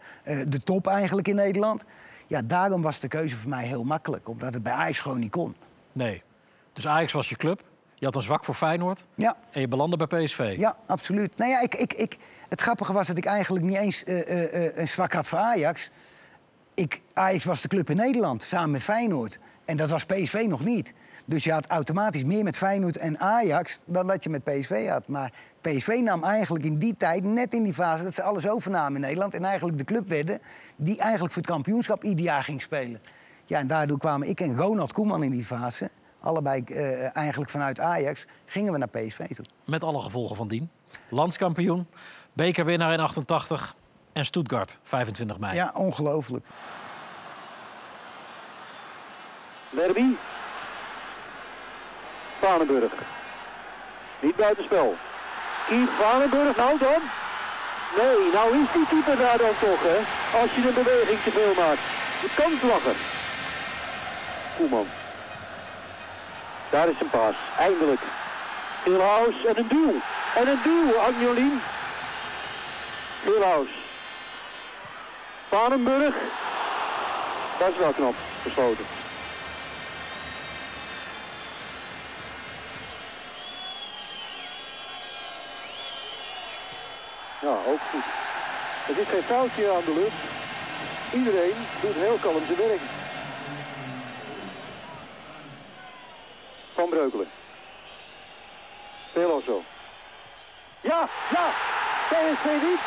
[0.49, 1.85] de top eigenlijk in Nederland.
[2.27, 4.29] Ja, daarom was de keuze voor mij heel makkelijk.
[4.29, 5.57] Omdat het bij Ajax gewoon niet kon.
[5.93, 6.23] Nee.
[6.73, 7.63] Dus Ajax was je club.
[7.99, 9.07] Je had een zwak voor Feyenoord.
[9.15, 9.37] Ja.
[9.51, 10.55] En je belandde bij PSV.
[10.59, 11.37] Ja, absoluut.
[11.37, 12.17] Nou ja, ik, ik, ik,
[12.49, 15.39] het grappige was dat ik eigenlijk niet eens eh, eh, eh, een zwak had voor
[15.39, 15.91] Ajax.
[16.75, 19.39] Ik, Ajax was de club in Nederland, samen met Feyenoord.
[19.65, 20.93] En dat was PSV nog niet.
[21.25, 25.09] Dus je had automatisch meer met Feyenoord en Ajax dan dat je met PSV had.
[25.09, 28.95] Maar PSV nam eigenlijk in die tijd, net in die fase, dat ze alles overnamen
[28.95, 29.35] in Nederland.
[29.35, 30.39] En eigenlijk de club werden
[30.77, 33.01] die eigenlijk voor het kampioenschap ieder jaar ging spelen.
[33.45, 37.81] Ja, en daardoor kwamen ik en Ronald Koeman in die fase, allebei eh, eigenlijk vanuit
[37.81, 39.45] Ajax, gingen we naar PSV toe.
[39.65, 40.71] Met alle gevolgen van dien.
[41.09, 41.89] Landskampioen,
[42.33, 43.75] bekerwinnaar in 88
[44.13, 45.55] en Stuttgart 25 mei.
[45.55, 46.47] Ja, ongelooflijk.
[49.71, 50.05] Lerby.
[52.41, 52.93] Vanenburg.
[54.23, 54.95] Niet buitenspel.
[55.69, 57.03] Kiep Vanenburg, nou dan?
[57.97, 59.99] Nee, nou is die keeper daar dan toch, hè?
[60.41, 61.85] Als je een beweging te veel maakt.
[62.23, 62.97] Je kan lachen.
[64.57, 64.87] Koeman.
[66.71, 68.01] Daar is een paas, eindelijk.
[68.83, 69.95] Geelhuis en een duw.
[70.35, 71.61] En een duw, Agnolien.
[73.25, 73.69] Geelhuis.
[75.49, 76.15] Vanenburg.
[77.59, 78.85] Dat is wel knap, gesloten.
[87.41, 88.05] Ja, ook goed.
[88.89, 90.23] Er is geen foutje aan de lucht.
[91.13, 92.81] Iedereen doet heel kalm zijn werk.
[96.79, 97.29] Van Breukelen.
[99.13, 99.63] Veloso.
[100.81, 101.47] Ja, ja!
[102.09, 102.83] PSV niet.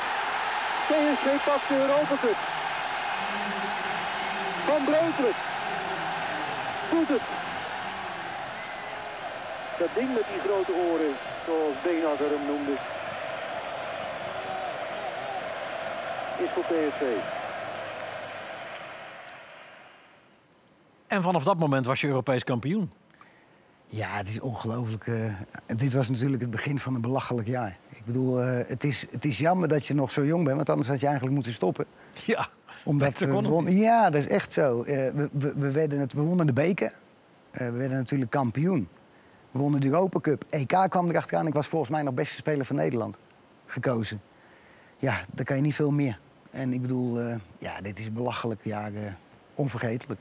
[0.88, 2.38] PSV pakt de Europa Cup.
[4.65, 5.36] Van Breukelen.
[6.89, 7.21] Doet het.
[9.77, 12.71] Dat ding met die grote oren, zoals Beenhakker hem noemde.
[16.38, 17.04] is voor PSV.
[21.08, 23.01] En vanaf dat moment was je Europees kampioen.
[23.93, 25.08] Ja, het is ongelooflijk.
[25.08, 25.34] eh,
[25.75, 27.77] dit was natuurlijk het begin van een belachelijk jaar.
[27.89, 30.69] Ik bedoel, eh, het, is, het is jammer dat je nog zo jong bent, want
[30.69, 31.86] anders had je eigenlijk moeten stoppen.
[32.25, 32.47] Ja,
[32.84, 34.82] Omdat we kon het won- Ja, dat is echt zo.
[34.84, 36.93] Eh, we, we, we, werden het, we wonnen de beker.
[37.51, 38.88] We werden natuurlijk kampioen.
[39.51, 40.43] We wonnen de Europa Cup.
[40.49, 41.47] EK kwam erachteraan.
[41.47, 43.17] Ik was volgens mij nog beste speler van Nederland
[43.65, 44.21] gekozen.
[44.97, 46.19] Ja, dan kan je niet veel meer.
[46.51, 47.19] En ik bedoel,
[47.60, 48.91] ja, dit is een belachelijk jaar.
[49.54, 50.19] onvergetelijk.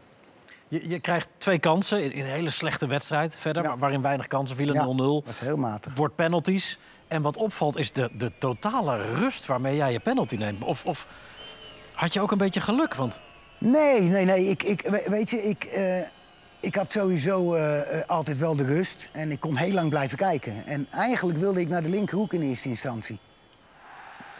[0.71, 4.27] Je, je krijgt twee kansen in, in een hele slechte wedstrijd verder, waar- waarin weinig
[4.27, 5.25] kansen vielen, Ja, 0-0.
[5.25, 5.95] dat is heel matig.
[5.95, 6.79] Wordt penalties.
[7.09, 10.65] En wat opvalt is de, de totale rust waarmee jij je penalty neemt.
[10.65, 11.07] Of, of
[11.93, 12.95] had je ook een beetje geluk?
[12.95, 13.21] Want
[13.59, 14.45] Nee, nee, nee.
[14.49, 15.99] Ik, ik, we- weet je, ik, eh,
[16.61, 19.09] ik had sowieso eh, eh, altijd wel de rust.
[19.13, 20.67] En ik kon heel lang blijven kijken.
[20.67, 23.21] En eigenlijk wilde ik naar de linkerhoek in eerste instantie.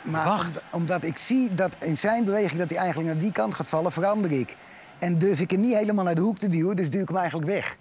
[0.05, 0.57] Maar Wacht.
[0.57, 3.69] om- omdat ik zie dat in zijn beweging dat hij eigenlijk naar die kant gaat
[3.69, 4.57] vallen, verander ik.
[5.01, 7.17] En durf ik hem niet helemaal naar de hoek te duwen, dus duw ik hem
[7.17, 7.77] eigenlijk weg.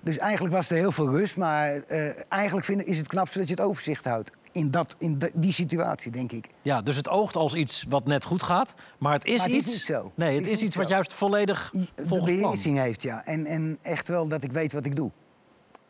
[0.00, 1.36] Dus eigenlijk was er heel veel rust.
[1.36, 4.30] Maar eh, eigenlijk vind, is het knapste dat je het overzicht houdt.
[4.52, 6.46] In, dat, in de- die situatie, denk ik.
[6.62, 8.74] ja, dus het oogt als iets wat net goed gaat.
[8.98, 9.72] Maar het is Maar het is iets.
[9.72, 10.12] niet zo.
[10.14, 12.24] Nee, het, Het is iets wat juist volledig de volgens plan.
[12.40, 13.24] beheersing heeft, ja.
[13.24, 15.10] En, en echt wel dat ik weet wat ik doe.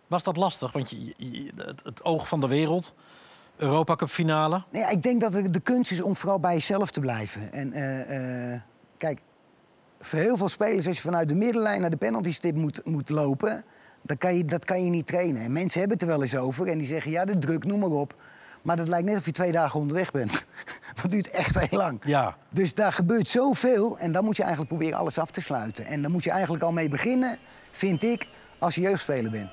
[0.07, 0.73] Was dat lastig?
[0.73, 2.95] Want je, je- het, het oog van de wereld,
[3.57, 4.63] Europa Cup finale.
[4.73, 7.53] Nee, ja, ik denk dat het de kunst is om vooral bij jezelf te blijven.
[7.53, 8.61] En eh,
[8.99, 9.21] kijk,
[10.03, 13.65] voor heel veel spelers, als je vanuit de middenlijn naar de penaltystip moet, moet lopen,
[14.03, 15.43] dan kan je, dat kan je niet trainen.
[15.43, 17.79] En mensen hebben het er wel eens over en die zeggen, ja, de druk, noem
[17.81, 18.15] maar op.
[18.63, 20.47] Maar dat lijkt net of je twee dagen onderweg bent.
[21.03, 22.01] dat duurt echt heel lang.
[22.05, 25.87] Ja, Dus daar gebeurt zoveel en dan moet je eigenlijk proberen alles af te sluiten.
[25.87, 27.39] En dan moet je eigenlijk al mee beginnen,
[27.71, 28.27] vind ik,
[28.59, 29.51] als je jeugdspeler bent.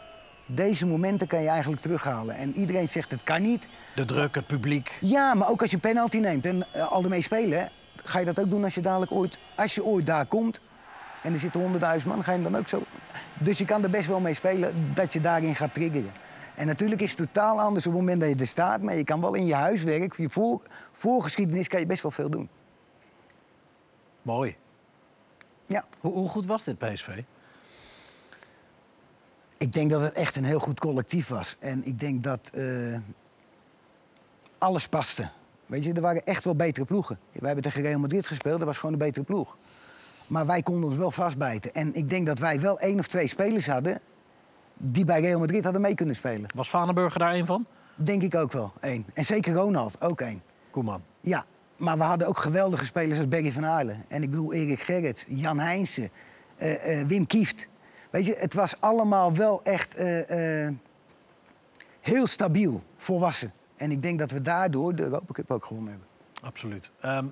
[0.47, 2.35] Deze momenten kan je eigenlijk terughalen.
[2.35, 3.69] En iedereen zegt het kan niet.
[3.95, 4.97] de druk, het publiek.
[5.01, 7.69] Ja, maar ook als je een penalty neemt en eh, al ermee spelen,
[8.09, 10.59] ga je dat ook doen als je dadelijk ooit, als je ooit daar komt.
[11.21, 12.83] En er zitten honderdduizend man, ga je hem dan ook zo.
[13.39, 16.11] Dus je kan er best wel mee spelen dat je daarin gaat triggeren.
[16.55, 19.03] En natuurlijk is het totaal anders op het moment dat je er staat, maar je
[19.03, 22.49] kan wel in je huiswerk, je voor, voorgeschiedenis, kan je best wel veel doen.
[24.21, 24.55] Mooi.
[25.65, 25.83] Ja.
[25.99, 27.21] Hoe, hoe goed was dit PSV?
[29.57, 31.55] Ik denk dat het echt een heel goed collectief was.
[31.59, 32.97] En ik denk dat eh,
[34.57, 35.29] alles paste.
[35.69, 37.19] Weet je, er waren echt wel betere ploegen.
[37.31, 39.57] We hebben tegen Real Madrid gespeeld, dat was gewoon een betere ploeg.
[40.27, 41.73] Maar wij konden ons wel vastbijten.
[41.73, 43.99] En ik denk dat wij wel één of twee spelers hadden...
[44.77, 46.49] die bij Real Madrid hadden mee kunnen spelen.
[46.55, 47.65] Was Vanenburger daar een van?
[47.95, 49.05] Denk ik ook wel, één.
[49.13, 50.41] En zeker Ronald, ook één.
[50.71, 51.03] Koeman.
[51.21, 51.45] Ja,
[51.77, 54.05] maar we hadden ook geweldige spelers als Berry van Aarlen.
[54.07, 56.09] En ik bedoel Erik Gerrits, Jan Heijnsen,
[56.55, 57.67] eh, eh, Wim Kieft.
[58.09, 60.67] Weet je, het was allemaal wel echt eh,
[62.01, 63.51] heel stabiel, volwassen.
[63.79, 66.07] En ik denk dat we daardoor de Europa Cup ook gewonnen hebben.
[66.41, 66.91] Absoluut.
[67.01, 67.25] Ehm,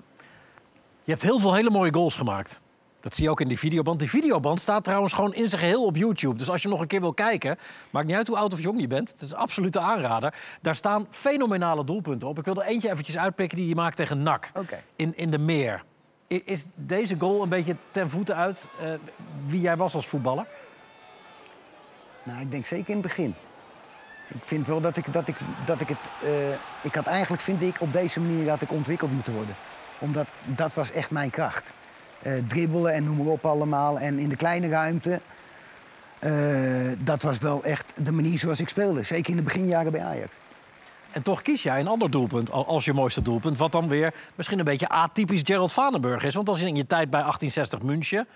[1.04, 2.60] je hebt heel veel hele mooie goals gemaakt.
[3.00, 3.98] Dat zie je ook in die videoband.
[3.98, 6.38] Die videoband staat trouwens gewoon in zijn geheel op YouTube.
[6.38, 7.56] Dus als je nog een keer wil kijken,
[7.90, 9.10] maakt niet uit hoe oud of jong je bent.
[9.10, 10.34] Het is een absolute aanrader.
[10.60, 12.38] Daar staan fenomenale doelpunten op.
[12.38, 14.50] Ik wil er eentje eventjes uitpikken die je maakt tegen NAC.
[14.96, 15.84] In, in de meer.
[16.26, 18.92] Is deze goal een beetje ten voeten uit eh,
[19.46, 20.46] wie jij was als voetballer?
[22.22, 23.34] Nou, ik denk zeker in het begin.
[24.34, 26.10] Ik vind wel dat ik, dat ik, dat ik het...
[26.22, 26.30] eh,
[26.82, 29.56] ik had eigenlijk, vind ik, op deze manier had ik ontwikkeld moeten worden.
[29.98, 31.72] Omdat dat was echt mijn kracht.
[32.22, 33.98] Eh dribbelen en noem maar op allemaal.
[33.98, 35.20] En in de kleine ruimte.
[36.18, 39.02] eh, dat was wel echt de manier zoals ik speelde.
[39.02, 40.34] Zeker in de beginjaren bij Ajax.
[41.10, 43.58] En toch kies jij een ander doelpunt al- als je mooiste doelpunt.
[43.58, 46.34] Wat dan weer misschien een beetje atypisch Gerald Vanenburg is.
[46.34, 48.26] Want dat is in je tijd bij 1860 München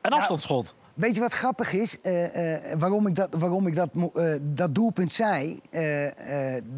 [0.00, 0.74] een afstandsschot.
[0.94, 2.00] Weet je wat grappig is?
[2.00, 5.60] Eh, eh, waarom ik, dat, waarom ik dat, eh, dat doelpunt zei?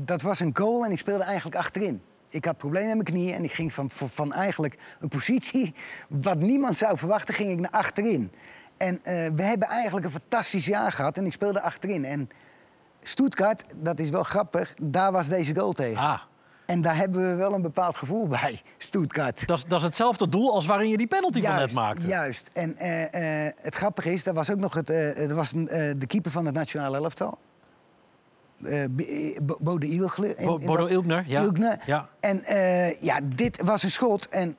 [0.05, 2.03] Dat was een goal en ik speelde eigenlijk achterin.
[2.29, 5.75] Ik had problemen met mijn knieën en ik ging van, van, eigenlijk een positie...
[6.09, 8.33] wat niemand zou verwachten, ging ik naar achterin.
[8.77, 9.01] En
[9.35, 12.05] we hebben eigenlijk een fantastisch jaar gehad en ik speelde achterin.
[12.05, 12.29] En
[13.03, 16.03] Stuttgart, dat is wel grappig, daar was deze goal tegen.
[16.03, 16.21] Ah,
[16.67, 19.47] En daar hebben we wel een bepaald gevoel bij, Stuttgart.
[19.47, 22.07] dat is, dat is hetzelfde doel als waarin je die penalty van net maakte.
[22.07, 22.51] Juist.
[22.53, 25.65] En eh, eh, het grappige is, dat was ook nog het, er was een,
[25.99, 27.39] de keeper van het nationale elftal.
[28.59, 29.37] Bode.
[29.43, 29.59] Bo-
[30.59, 31.41] Bodo Ilgner, ja.
[31.41, 31.79] Ilgner.
[31.87, 32.09] Ja.
[32.21, 32.43] En
[33.01, 34.29] ja, dit was een schot.
[34.29, 34.57] En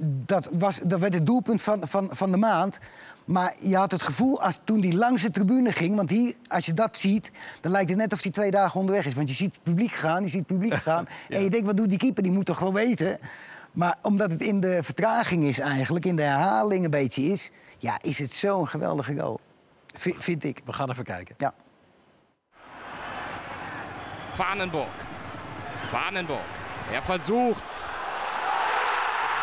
[0.00, 2.78] dat, was, dat werd het doelpunt van, van, van de maand.
[3.24, 5.96] Maar je had het gevoel als toen die langs de tribune ging...
[5.96, 9.06] want hier, als je dat ziet, dan lijkt het net of hij twee dagen onderweg
[9.06, 9.14] is.
[9.14, 11.06] Want je ziet het publiek gaan, je ziet het publiek gaan.
[11.28, 12.22] En je denkt, wat doet die keeper?
[12.22, 13.18] Die moet toch wel weten?
[13.72, 17.50] Maar omdat het in de vertraging is eigenlijk, in de herhaling een beetje is...
[17.78, 19.40] ja, is het zo'n geweldige goal.
[19.94, 20.60] V- vind ik.
[20.64, 21.34] We gaan even kijken.
[21.38, 21.52] Ja.
[24.34, 24.88] Fahnenburg.
[25.88, 26.46] Fahnenburg.
[26.92, 27.84] Er versucht.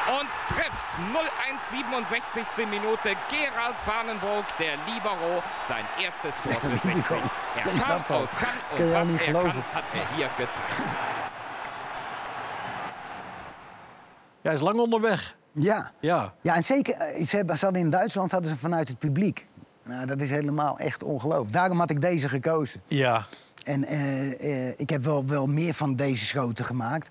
[0.07, 2.65] Und trifft 0-1, 67.
[2.69, 3.15] Minute.
[3.29, 7.05] Gerald Fahnenburg, der Libero, sein erstes Tor für 60.
[7.55, 10.81] Er kam aus kann Kan und was er kann, hat er hier gezeigt.
[14.41, 15.35] Ja, hij is lang onderweg.
[15.51, 15.91] Ja.
[15.99, 16.33] Ja.
[16.41, 19.47] Ja, en zeker, eh, ze hadden in Duitsland hadden ze vanuit het publiek.
[19.83, 21.53] Nou, dat is helemaal echt ongelooflijk.
[21.53, 22.81] Daarom had ik deze gekozen.
[22.87, 23.23] Ja.
[23.63, 27.09] En eh, eh, ik heb wel, wel meer van deze schoten gemaakt.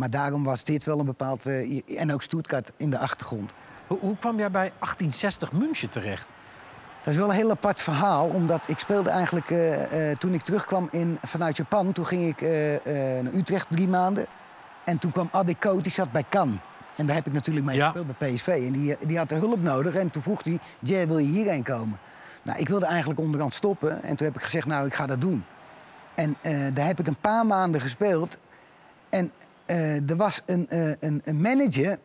[0.00, 1.46] Maar daarom was dit wel een bepaald...
[1.46, 3.52] eh, en ook Stuttgart in de achtergrond.
[3.86, 6.32] Hoe, hoe kwam jij bij 1860 München terecht?
[7.02, 9.50] Dat is wel een heel apart verhaal, omdat ik speelde eigenlijk...
[9.50, 12.40] eh, eh, toen ik terugkwam in, vanuit Japan, toen ging ik
[13.22, 14.26] naar Utrecht drie maanden.
[14.84, 16.58] En toen kwam Adekot, die zat bij Cannes.
[16.96, 17.84] En daar heb ik natuurlijk mee Ja.
[17.90, 18.46] gespeeld bij PSV.
[18.46, 19.94] En die, die had de hulp nodig.
[19.94, 21.98] En toen vroeg hij, Jay, wil je hierheen komen?
[22.42, 24.02] Nou, ik wilde eigenlijk onderhand stoppen.
[24.02, 25.44] En toen heb ik gezegd, nou, ik ga dat doen.
[26.14, 26.36] En
[26.74, 28.38] daar heb ik een paar maanden gespeeld.
[29.10, 29.32] En
[30.06, 31.98] er was een, eh, een, een manager.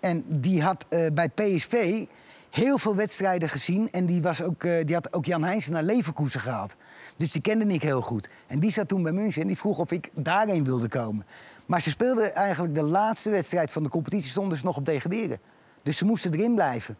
[0.00, 2.04] En die had eh, bij PSV
[2.50, 3.90] heel veel wedstrijden gezien.
[3.90, 6.76] En die, was ook, eh, die had ook Jan Heijsen naar Leverkusen gehaald.
[7.16, 8.28] Dus die kende ik heel goed.
[8.46, 11.26] En die zat toen bij München en die vroeg of ik daarheen wilde komen.
[11.66, 14.30] Maar ze speelden eigenlijk de laatste wedstrijd van de competitie...
[14.30, 15.38] stonden ze nog op degraderen.
[15.82, 16.96] Dus ze moesten erin blijven.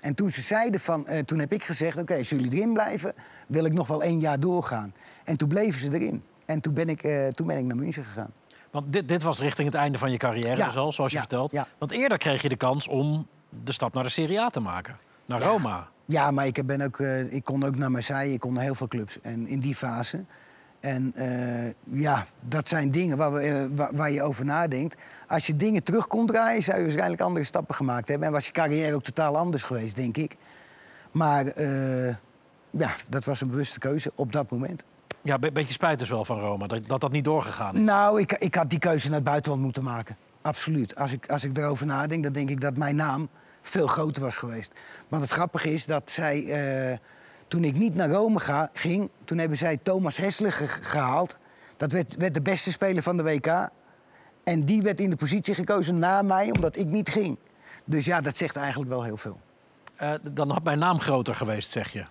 [0.00, 3.12] En toen ze zeiden van, eh, toen heb ik gezegd: oké, als jullie erin blijven,
[3.46, 4.94] wil ik nog wel één jaar doorgaan.
[5.24, 6.22] En toen bleven ze erin.
[6.46, 8.32] En toen ben ik, eh, toen ben ik naar München gegaan.
[8.76, 10.66] Want dit, dit was richting het einde van je carrière, Ja.
[10.66, 11.54] dus al, zoals je vertelt.
[11.78, 13.26] Want eerder kreeg je de kans om
[13.64, 14.96] de stap naar de Serie A te maken.
[15.26, 15.88] Naar Roma.
[16.04, 18.74] Ja, maar ik, ben ook, eh, ik kon ook naar Marseille, ik kon naar heel
[18.74, 19.20] veel clubs.
[19.22, 20.24] En in die fase.
[20.80, 24.96] En eh, ja, dat zijn dingen waar, we, eh, waar, waar je over nadenkt.
[25.28, 28.26] Als je dingen terug kon draaien, zou je waarschijnlijk andere stappen gemaakt hebben.
[28.26, 30.36] En was je carrière ook totaal anders geweest, denk ik.
[31.10, 31.62] Maar
[32.70, 34.84] ja, dat was een bewuste keuze op dat moment.
[35.26, 37.80] Ja, een beetje spijt dus wel van Roma, dat dat, dat niet doorgegaan is.
[37.80, 40.16] Nou, ik, ik had die keuze naar het buitenland moeten maken.
[40.42, 40.96] Absoluut.
[40.96, 43.28] Als ik, als ik erover nadenk, dan denk ik dat mijn naam
[43.62, 44.72] veel groter was geweest.
[45.08, 46.96] Want het grappige is dat zij, eh,
[47.48, 49.10] toen ik niet naar Rome ga, ging...
[49.24, 51.36] toen hebben zij Thomas Hessler ge- gehaald.
[51.76, 53.68] Dat werd, werd de beste speler van de WK.
[54.44, 57.38] En die werd in de positie gekozen na mij, omdat ik niet ging.
[57.84, 59.40] Dus ja, dat zegt eigenlijk wel heel veel.
[59.96, 62.02] Eh, dan had mijn naam groter geweest, zeg je.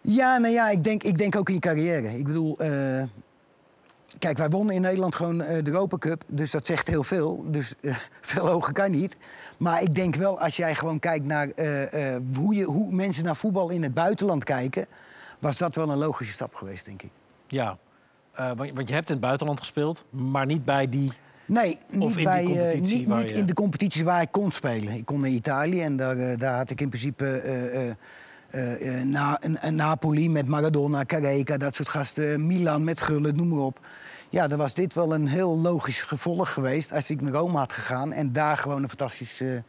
[0.00, 2.18] Ja, nou ja, ik denk, ik denk ook in je carrière.
[2.18, 3.02] Ik bedoel, eh,
[4.18, 6.22] kijk, wij wonnen in Nederland gewoon eh, de Europa Cup.
[6.26, 7.44] Dus dat zegt heel veel.
[7.46, 9.16] Dus eh, veel hoger kan niet.
[9.58, 11.48] Maar ik denk wel, als jij gewoon kijkt naar
[12.34, 14.86] hoe, je, hoe mensen naar voetbal in het buitenland kijken...
[15.38, 17.10] was dat wel een logische stap geweest, denk ik.
[17.46, 17.78] Ja,
[18.36, 21.10] want, want je hebt in het buitenland gespeeld, maar niet bij die...
[21.46, 24.92] Nee, niet, in bij, competitie niet, niet je- in de competities waar ik kon spelen.
[24.94, 27.96] Ik kon naar Italië en daar, daar had ik in principe
[28.50, 32.46] eh, eh, eh, Napoli met Maradona, Careca, dat soort gasten.
[32.46, 33.80] Milan met Gullit, noem maar op.
[34.30, 37.72] Ja, dan was dit wel een heel logisch gevolg geweest als ik naar Rome had
[37.72, 38.12] gegaan...
[38.12, 39.62] en daar gewoon een fantastische eh, eh, eh,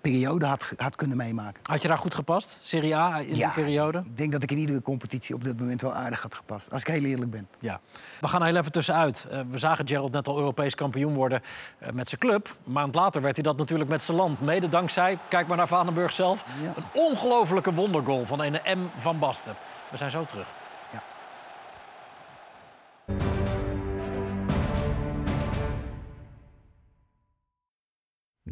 [0.00, 1.60] periode had, had kunnen meemaken.
[1.62, 2.60] Had je daar goed gepast?
[2.62, 3.98] Serie A in die periode?
[3.98, 6.70] Ik denk dat ik in iedere competitie op dit moment wel aardig had gepast.
[6.72, 7.48] Als ik heel eerlijk ben.
[7.58, 7.80] Ja.
[8.20, 9.26] We gaan er heel even tussenuit.
[9.30, 11.42] Eh, we zagen Gerald net al Europees kampioen worden
[11.78, 12.56] eh, met zijn club.
[12.66, 14.40] Een maand later werd hij dat natuurlijk met zijn land.
[14.40, 16.44] Mede dankzij, kijk maar naar Vanenburg zelf...
[16.76, 19.00] een ongelofelijke wondergoal van een M.
[19.00, 19.54] van Basten.
[19.90, 20.54] We zijn zo terug.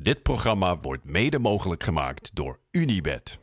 [0.05, 3.39] Dit programma wordt mede mogelijk gemaakt door Unibed.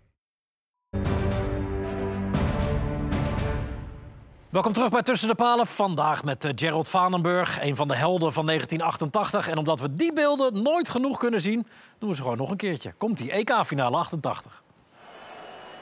[4.50, 5.68] Welkom terug bij Tussen de Palen.
[5.68, 9.48] Vandaag met eh, Gerald Vanenburg, een van de helden van 1988.
[9.48, 11.68] En omdat we die beelden nooit genoeg kunnen zien,
[12.00, 12.94] doen we ze gewoon nog een keertje.
[12.94, 14.64] Komt die EK-finale 88.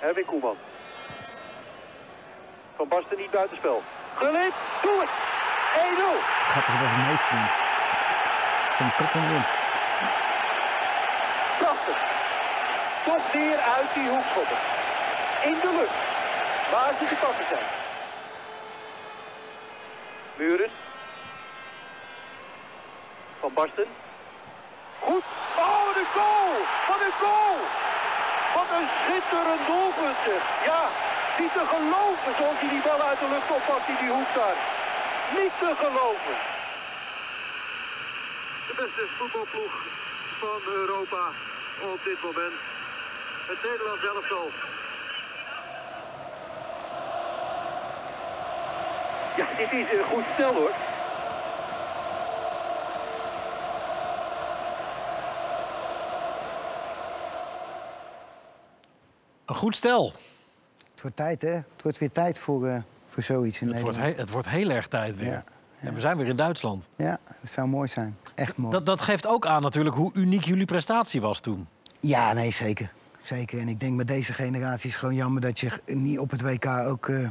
[0.01, 0.55] Erwin Koeman.
[2.75, 3.81] Van Basten niet buitenspel.
[4.15, 5.09] Gullit, doe het!
[5.09, 6.23] 1-0.
[6.47, 7.51] Grappig dat hij meespringt.
[8.77, 9.43] Van kop en win.
[11.59, 11.97] Prachtig.
[13.09, 14.59] Toch weer uit die hoekschoppen.
[15.49, 15.99] In de lucht.
[16.71, 17.67] Waar ze te passen zijn.
[20.37, 20.71] Muren.
[23.39, 23.87] Van Basten.
[24.99, 25.25] Goed.
[25.65, 26.53] Oh, de goal!
[26.89, 27.57] Wat een goal!
[28.55, 30.21] Wat een schitterend doelpunt.
[30.69, 30.81] Ja,
[31.39, 34.57] niet te geloven zoals hij die bal uit de lucht oppakt in die hoek daar.
[35.37, 36.35] Niet te geloven.
[38.67, 39.73] De beste voetbalploeg
[40.39, 41.23] van Europa
[41.93, 42.59] op dit moment.
[43.49, 44.47] Het Nederlands elftal.
[49.37, 50.71] Ja, dit is een goed stel hoor.
[59.45, 60.11] Een goed stel.
[60.91, 61.49] Het wordt tijd, hè?
[61.49, 64.15] Het wordt weer tijd voor, eh, voor zoiets in Het wordt, Nederland.
[64.17, 65.27] he- het wordt heel erg tijd weer.
[65.31, 65.43] Ja,
[65.79, 66.89] En we zijn weer in Duitsland.
[66.95, 68.17] Ja, dat zou mooi zijn.
[68.35, 68.71] Echt mooi.
[68.71, 71.67] Dat, dat geeft ook aan natuurlijk hoe uniek jullie prestatie was toen.
[71.99, 72.91] Ja, nee, zeker.
[73.29, 73.59] Zeker.
[73.59, 76.41] En ik denk met deze generatie is het gewoon jammer dat je niet op het
[76.41, 77.27] WK ook eh,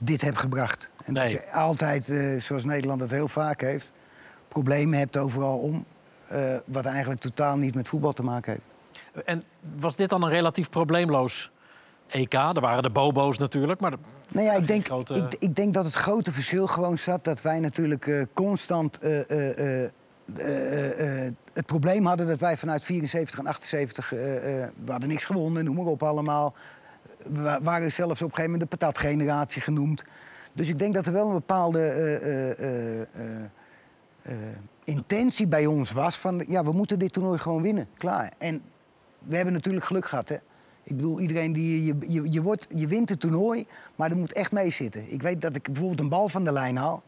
[0.00, 0.88] dit hebt gebracht.
[1.04, 3.92] En dat je altijd, eh, zoals Nederland het heel vaak heeft,
[4.48, 5.84] problemen hebt overal om.
[6.28, 9.26] eh, wat eigenlijk totaal niet met voetbal te maken heeft.
[9.26, 9.44] En
[9.76, 11.50] was dit dan een relatief probleemloos
[12.06, 12.32] EK?
[12.34, 13.92] Er waren de bobo's natuurlijk, maar...
[14.28, 17.42] Nou ja, ik denk, grote- ik, ik denk dat het grote verschil gewoon zat dat
[17.42, 18.98] wij natuurlijk constant
[20.34, 24.18] eh, eh, het probleem hadden dat wij vanuit 74 en 78, eh,
[24.84, 26.54] we hadden niks gewonnen, noem maar op allemaal.
[27.30, 30.04] We wa- waren zelfs op een gegeven moment de patatgeneratie genoemd.
[30.52, 33.06] Dus ik denk dat er wel een bepaalde
[34.84, 36.44] intentie bij ons was van...
[36.48, 38.32] ja, we moeten dit toernooi gewoon winnen, klaar.
[38.38, 38.62] En
[39.18, 40.36] we hebben natuurlijk geluk gehad, hè.
[40.82, 41.94] Ik bedoel, iedereen die...
[42.08, 45.12] Je, je, wordt, je wint het toernooi, maar er moet echt mee zitten.
[45.12, 47.02] Ik weet dat ik bijvoorbeeld een bal van de lijn haal.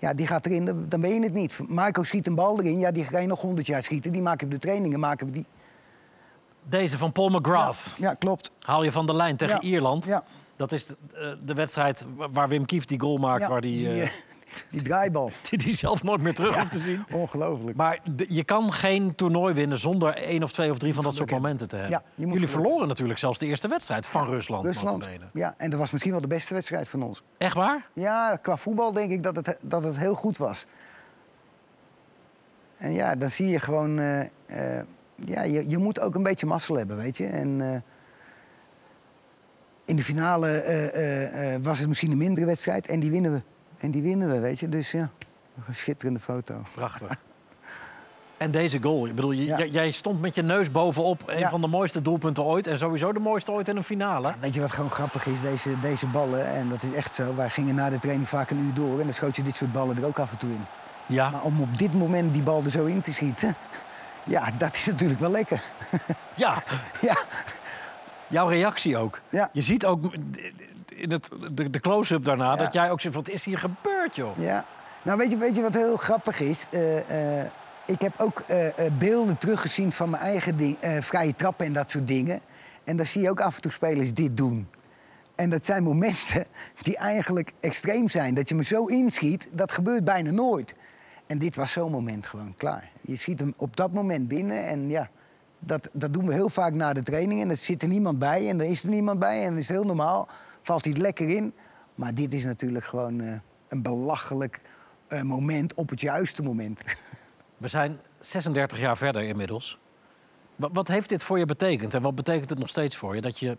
[0.00, 1.58] Ja, die gaat erin, dan- ben je het niet.
[1.68, 4.12] Marco schiet een bal erin, ja, die ga je nog 100 jaar schieten.
[4.12, 5.44] Die maken we de trainingen, maken we die.
[6.62, 7.94] Deze van Paul McGrath.
[7.98, 8.50] Ja, klopt.
[8.60, 10.04] Haal je van de lijn tegen Ja, Ierland.
[10.04, 10.22] ja.
[10.60, 13.42] Dat is de, eh, de wedstrijd waar Wim Kieft die goal maakt...
[13.42, 14.10] Ja, waar die, die, eh,
[14.70, 15.30] die draaibal.
[15.50, 17.04] die, die zelf nooit meer terug Ja, hoeft te zien.
[17.12, 17.76] Ongelooflijk.
[17.76, 21.14] Maar de- je kan geen toernooi winnen zonder één of twee of drie van dat
[21.16, 22.02] soort momenten te hebben.
[22.16, 24.64] Ja, Jullie verloren natuurlijk zelfs de eerste wedstrijd van Rusland.
[24.64, 25.08] Rusland.
[25.32, 27.22] Ja, en dat was misschien wel de beste wedstrijd van ons.
[27.38, 27.88] Echt waar?
[27.94, 30.66] Ja, qua voetbal denk ik dat het, dat het heel goed was.
[32.76, 33.94] En ja, dan zie je gewoon...
[35.24, 37.26] ja, je, je moet ook een beetje mazzel hebben, weet je.
[37.26, 37.82] En
[39.90, 42.86] in de finale eh, eh, eh, was het misschien een mindere wedstrijd.
[42.86, 43.42] En die winnen we.
[43.78, 44.68] En die winnen we, weet je.
[44.68, 45.10] Dus ja,
[45.66, 46.62] een schitterende foto.
[46.74, 47.16] Prachtig.
[48.36, 49.06] En deze goal.
[49.06, 51.48] Ik bedoel, jij stond met je neus bovenop een Ja.
[51.48, 52.66] van de mooiste doelpunten ooit.
[52.66, 54.34] En sowieso de mooiste ooit in een finale.
[54.40, 55.40] Weet je wat gewoon grappig is?
[55.40, 57.34] Deze, deze ballen, en dat is echt zo.
[57.34, 58.98] Wij gingen na de training vaak een uur door.
[58.98, 60.64] En dan schoot je dit soort ballen er ook af en toe in.
[61.06, 61.30] Ja.
[61.30, 63.54] Maar om op dit moment die bal er zo in te schieten...
[64.24, 65.60] Ja, dat is natuurlijk wel lekker.
[66.34, 66.62] Ja.
[67.08, 67.16] ja.
[68.30, 69.20] Jouw reactie ook.
[69.30, 69.48] Ja.
[69.52, 70.14] Je ziet ook
[70.86, 73.14] in het, de, de close-up daarna dat jij ook zegt...
[73.14, 74.38] wat is hier gebeurd, joh?
[74.38, 74.64] Ja.
[75.02, 76.66] Nou, weet je, weet je wat heel grappig is?
[76.70, 77.46] Eh, eh,
[77.86, 78.66] ik heb ook eh,
[78.98, 82.40] beelden teruggezien van mijn eigen ding, vrije trappen en dat soort dingen.
[82.84, 84.68] En dan zie je ook af en toe spelers dit doen.
[85.34, 86.46] En dat zijn momenten
[86.82, 88.34] die eigenlijk extreem zijn.
[88.34, 90.74] Dat je me zo inschiet, dat gebeurt bijna nooit.
[91.26, 92.90] En dit was zo'n moment gewoon klaar.
[93.00, 95.10] Je schiet hem op dat moment binnen en ja,
[95.60, 97.40] dat, dat doen we heel vaak na de training.
[97.42, 99.68] En er zit er niemand bij en er is er niemand bij en dat is
[99.68, 100.28] heel normaal.
[100.62, 101.52] Valt hij er lekker in.
[101.94, 103.38] Maar dit is natuurlijk gewoon eh,
[103.68, 104.60] een belachelijk
[105.08, 106.82] eh, moment op het juiste moment.
[107.56, 109.78] We zijn 36 jaar verder inmiddels.
[110.56, 111.94] Wat, wat heeft dit voor je betekend?
[111.94, 113.58] En wat betekent het nog steeds voor je dat je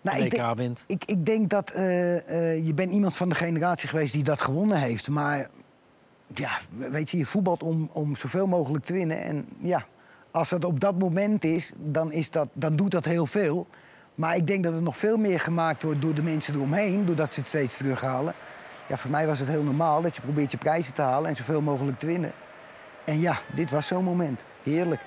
[0.00, 0.84] Nou, ik denk- wint?
[0.86, 4.78] Ik, ik denk dat eh, je bent iemand van de generatie geweest die dat gewonnen
[4.78, 5.08] heeft.
[5.08, 5.50] Maar
[6.34, 9.22] ja, weet je, je voetbalt om, om zoveel mogelijk te winnen.
[9.22, 9.86] En ja,
[10.30, 13.66] als dat op dat moment is, dan, is dat, dan doet dat heel veel.
[14.14, 17.34] Maar ik denk dat het nog veel meer gemaakt wordt door de mensen eromheen, doordat
[17.34, 18.34] ze het steeds terughalen.
[18.88, 21.36] Ja, voor mij was het heel normaal dat je probeert je prijzen te halen en
[21.36, 22.32] zoveel mogelijk te winnen.
[23.04, 24.44] En ja, dit was zo'n moment.
[24.62, 25.00] Heerlijk.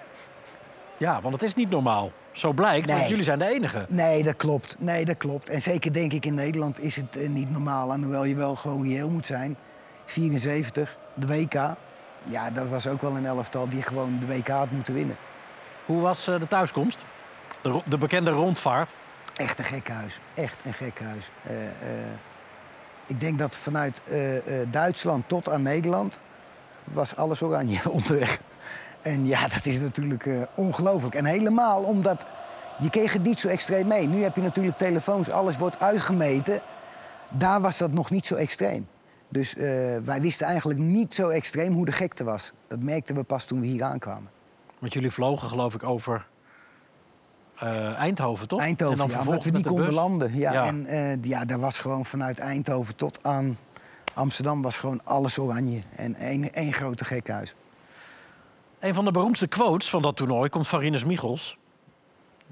[0.98, 2.12] Ja, want het is niet normaal.
[2.32, 3.10] Zo blijkt, want Nee.
[3.10, 3.86] jullie zijn de enige.
[3.90, 4.76] Nee, dat klopt.
[4.80, 5.50] Nee, dat klopt.
[5.50, 7.94] En zeker denk ik in Nederland is het eh, niet normaal.
[7.94, 9.56] En hoewel je wel gewoon reëel moet zijn.
[10.06, 11.54] 74, de WK.
[12.24, 15.16] Ja, dat was ook wel een elftal die gewoon de WK had moeten winnen.
[15.86, 17.06] Hoe was eh, de thuiskomst?
[17.62, 18.92] De, de bekende rondvaart.
[19.36, 20.20] Echt een gek huis.
[20.34, 21.30] Echt een gek huis.
[21.42, 22.08] Eh, eh,
[23.08, 24.02] ik denk dat vanuit
[24.70, 26.20] Duitsland tot aan Nederland
[26.84, 28.40] was alles oranje onderweg.
[29.02, 31.16] En ja, dat is natuurlijk ongelooflijk.
[31.16, 32.26] En helemaal omdat
[32.80, 34.08] je kreeg het niet zo extreem mee.
[34.08, 36.62] Nu heb je natuurlijk telefoons, alles wordt uitgemeten.
[37.30, 38.88] Daar was dat nog niet zo extreem.
[39.32, 39.64] Dus eh,
[40.04, 42.52] wij wisten eigenlijk niet zo extreem hoe de gekte was.
[42.68, 44.30] Dat merkten we pas toen we hier aankwamen.
[44.80, 46.28] Want jullie vlogen geloof ik over
[47.56, 48.60] eh, Eindhoven, toch?
[48.60, 49.96] Eindhoven, en dan ja, omdat we niet konden bus.
[49.96, 50.38] landen.
[50.38, 50.66] Ja, Ja.
[50.66, 53.58] En eh, ja, daar was gewoon vanuit Eindhoven tot aan
[54.14, 55.82] Amsterdam was gewoon alles oranje.
[55.96, 57.56] En één, één grote gekhuis.
[58.80, 61.58] Een van de beroemdste quotes van dat toernooi komt van Rinus Michels.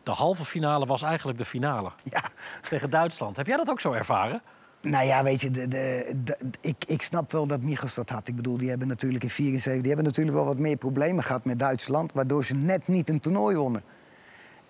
[0.04, 1.92] De halve finale was eigenlijk de finale.
[2.04, 2.24] Ja.
[2.70, 3.38] Tegen Duitsland.
[3.38, 4.42] Heb jij dat ook zo ervaren?
[4.82, 8.28] Nou ja, weet je, de, de, ik, ik snap wel dat Michels dat had.
[8.28, 11.46] Ik bedoel, die hebben natuurlijk in 74 die hebben natuurlijk wel wat meer problemen gehad
[11.46, 13.84] met Duitsland, waardoor ze net niet een toernooi wonnen.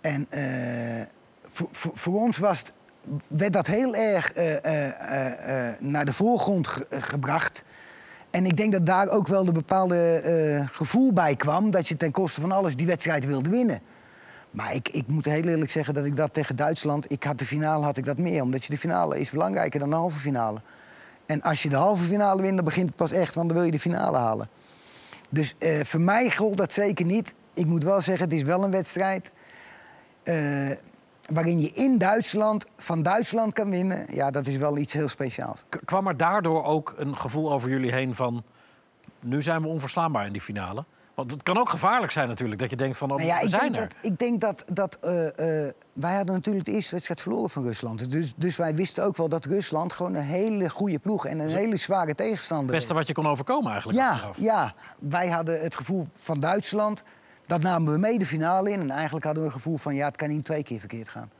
[0.01, 1.05] En eh,
[1.49, 2.73] voor, voor, ons was het,
[3.27, 7.63] werd dat heel erg eh, eh, naar de voorgrond ge- gebracht.
[8.31, 12.11] En ik denk dat daar ook wel de bepaalde gevoel bij kwam dat je ten
[12.11, 13.79] koste van alles die wedstrijd wilde winnen.
[14.51, 17.11] Maar ik, ik moet heel eerlijk zeggen dat ik dat tegen Duitsland...
[17.11, 19.89] Ik had de finale had ik dat meer, omdat je de finale is belangrijker dan
[19.89, 20.61] de halve finale.
[21.25, 23.65] En als je de halve finale wint, dan begint het pas echt, want dan wil
[23.65, 24.49] je de finale halen.
[25.29, 27.33] Dus eh, voor mij gold dat zeker niet.
[27.53, 29.33] Ik moet wel zeggen, het is wel een wedstrijd...
[30.23, 30.69] eh,
[31.33, 34.15] waarin je in Duitsland van Duitsland kan winnen.
[34.15, 35.63] Ja, dat is wel iets heel speciaals.
[35.85, 38.43] Kwam er daardoor ook een gevoel over jullie heen van...
[39.19, 40.85] nu zijn we onverslaanbaar in die finale?
[41.19, 43.11] Want het kan ook gevaarlijk zijn natuurlijk, dat je denkt van...
[43.11, 43.81] Oh, Nou ja, we ik zijn denk er.
[43.81, 47.63] dat, ik denk dat, dat eh, eh, wij hadden natuurlijk de eerste wedstrijd verloren van
[47.63, 48.11] Rusland.
[48.11, 51.49] Dus, dus wij wisten ook wel dat Rusland gewoon een hele goede ploeg en een
[51.49, 53.99] hele zware tegenstander Het beste wat je kon overkomen eigenlijk.
[53.99, 54.39] Ja, achteraf.
[54.39, 57.03] ja, wij hadden het gevoel van Duitsland.
[57.45, 58.79] Dat namen we mee de finale in.
[58.79, 61.31] En eigenlijk hadden we het gevoel van ja, het kan niet twee keer verkeerd gaan.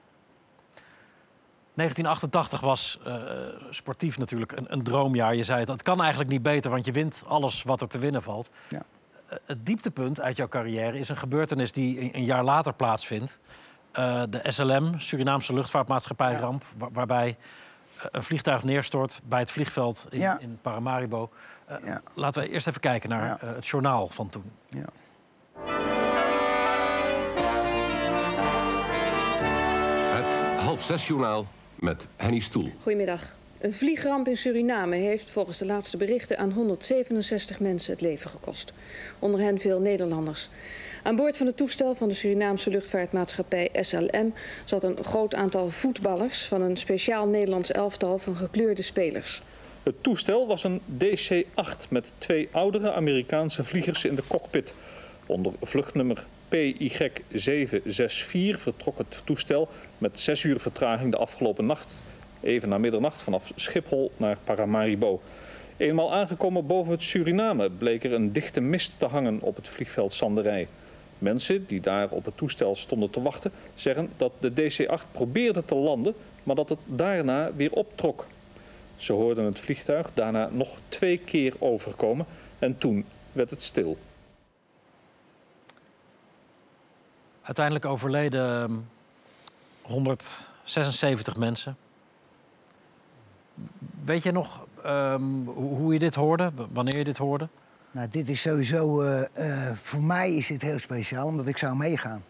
[1.74, 3.14] 1988 was eh,
[3.70, 5.36] sportief natuurlijk een, een droomjaar.
[5.36, 8.00] Je zei het, het kan eigenlijk niet beter, want je wint alles wat er te
[8.00, 8.52] winnen valt.
[8.70, 8.82] Ja.
[9.46, 13.40] Het dieptepunt uit jouw carrière is een gebeurtenis die een, jaar later plaatsvindt.
[13.92, 17.38] Eh, de SLM, Surinaamse luchtvaartmaatschappij ramp, wa- waarbij
[17.98, 20.40] eh, een vliegtuig neerstort bij het vliegveld in, Ja.
[20.40, 21.30] in Paramaribo.
[21.66, 22.02] Eh, Ja.
[22.14, 23.38] Laten we eerst even kijken naar Ja.
[23.56, 24.52] het journaal van toen.
[24.70, 24.86] Ja.
[30.16, 32.72] Het half zes journaal met Henny Stoel.
[32.82, 33.22] Goedemiddag.
[33.60, 38.74] Een vliegramp in Suriname heeft volgens de laatste berichten aan 167 mensen het leven gekost.
[39.20, 40.50] Onder hen veel Nederlanders.
[41.04, 44.34] Aan boord van het toestel van de Surinaamse luchtvaartmaatschappij SLM
[44.66, 49.42] zat een groot aantal voetballers van een speciaal Nederlands elftal van gekleurde spelers.
[49.84, 54.74] Het toestel was een DC-8 met twee oudere Amerikaanse vliegers in de cockpit.
[55.26, 61.94] Onder vluchtnummer PY764 vertrok het toestel met zes uur vertraging de afgelopen nacht,
[62.42, 65.22] even na middernacht, vanaf Schiphol naar Paramaribo.
[65.78, 70.14] Eenmaal aangekomen boven het Suriname bleek er een dichte mist te hangen op het vliegveld
[70.14, 70.68] Sanderij.
[71.18, 75.76] Mensen die daar op het toestel stonden te wachten zeggen dat de DC-8 probeerde te
[75.76, 78.26] landen, maar dat het daarna weer optrok.
[78.98, 82.26] Ze hoorden het vliegtuig daarna nog twee keer overkomen
[82.60, 83.98] en toen werd het stil.
[87.42, 88.74] Uiteindelijk overleden ehm,
[89.82, 91.78] 176 mensen.
[94.06, 97.50] Weet je nog ehm, hoe, je dit hoorde, wanneer je dit hoorde?
[97.92, 101.76] Nou, dit is sowieso, eh, eh, voor mij is dit heel speciaal, omdat ik zou
[101.76, 102.24] meegaan.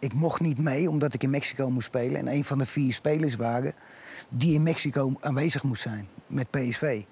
[0.00, 2.16] ik mocht niet mee omdat ik in Mexico moest spelen.
[2.16, 3.72] En een van de vier spelers waren
[4.28, 7.02] die in Mexico aanwezig moest zijn met PSV.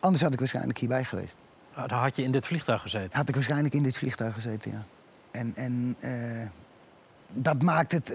[0.00, 1.36] Anders had ik waarschijnlijk hierbij geweest.
[1.74, 3.18] Ah, Dan had je in dit vliegtuig gezeten.
[3.18, 4.84] Had ik waarschijnlijk in dit vliegtuig gezeten, ja.
[5.30, 6.48] En, en eh,
[7.36, 8.06] dat, maakt het,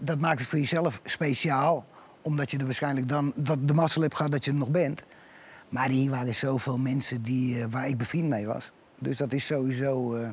[0.00, 1.86] dat maakt het voor jezelf speciaal.
[2.28, 5.04] Omdat je er waarschijnlijk dan dat de mazzel hebt gehad dat je er nog bent.
[5.68, 8.72] Maar hier waren zoveel mensen die, eh, waar ik bevriend mee was.
[8.98, 10.16] Dus dat is sowieso...
[10.16, 10.28] eh,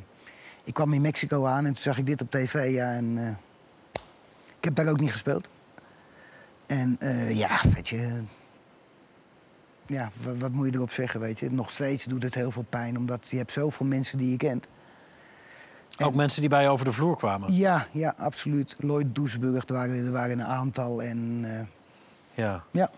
[0.63, 2.73] ik kwam in Mexico aan en toen zag ik dit op tv.
[2.73, 3.29] Ja, en, eh,
[4.57, 5.49] ik heb daar ook niet gespeeld.
[6.65, 6.97] En
[7.33, 8.23] ja, weet je...
[9.85, 11.51] Ja, wa- wat moet je erop zeggen, weet je?
[11.51, 14.67] Nog steeds doet het heel veel pijn, omdat je hebt zoveel mensen die je kent.
[16.03, 17.53] Ook mensen die bij je over de vloer kwamen.
[17.53, 18.75] Ja, ja, absoluut.
[18.79, 21.01] Lloyd Doesburg, er waren, er waren een aantal.
[21.03, 21.45] En,
[22.35, 22.63] Ja.
[22.71, 22.89] ja,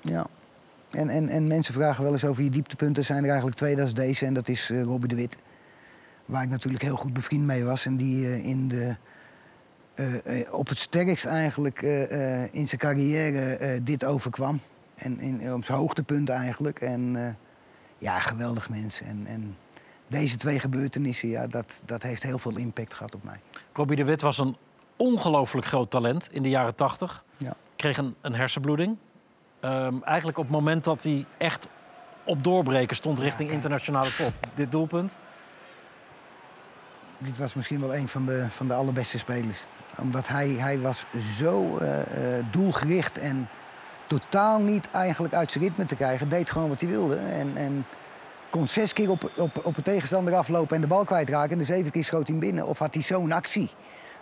[0.00, 0.26] ja.
[0.90, 3.04] En, en, en mensen vragen wel eens over je dieptepunten.
[3.04, 5.36] zijn er eigenlijk twee, dat is deze en dat is eh Robbie de Wit.
[6.24, 7.86] Waar ik natuurlijk heel goed bevriend mee was.
[7.86, 8.96] En die eh, in de,
[9.94, 11.82] eh, op het sterkst eigenlijk
[12.52, 14.60] in zijn carrière dit overkwam.
[14.94, 16.80] En in, op zijn hoogtepunt eigenlijk.
[16.80, 17.36] En
[17.98, 19.06] ja, geweldig mensen.
[19.06, 19.56] En, en
[20.08, 23.40] deze twee gebeurtenissen, ja, dat, dat heeft heel veel impact gehad op mij.
[23.72, 24.56] Robbie de Wit was een
[24.96, 27.24] ongelooflijk groot talent in de jaren 80.
[27.36, 27.56] Ja.
[27.84, 28.96] Kreeg een, een hersenbloeding.
[29.60, 31.68] Ehm, eigenlijk op het moment dat hij echt
[32.24, 34.32] op doorbreken stond richting internationale top.
[34.54, 35.16] Dit doelpunt.
[37.18, 39.66] dit was misschien wel een van de, van de allerbeste spelers.
[39.98, 41.04] Omdat hij, hij was
[41.36, 43.48] zo eh, eh, doelgericht en
[44.06, 46.28] totaal niet eigenlijk uit zijn ritme te krijgen.
[46.28, 47.16] Deed gewoon wat hij wilde.
[47.16, 47.86] En, en
[48.50, 51.52] kon zes keer op, op, op een tegenstander aflopen en de bal kwijtraken.
[51.52, 52.66] En de zeven keer schoot hij binnen.
[52.66, 53.70] Of had hij zo'n actie.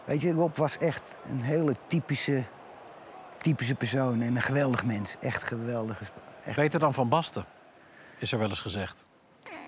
[0.04, 2.44] Weet je, Rob was echt een hele typische,
[3.43, 4.20] typische persoon.
[4.20, 5.16] En een geweldig mens.
[5.20, 6.12] Echt geweldig.
[6.55, 7.45] Beter dan Van Basten,
[8.18, 9.07] is er wel eens gezegd.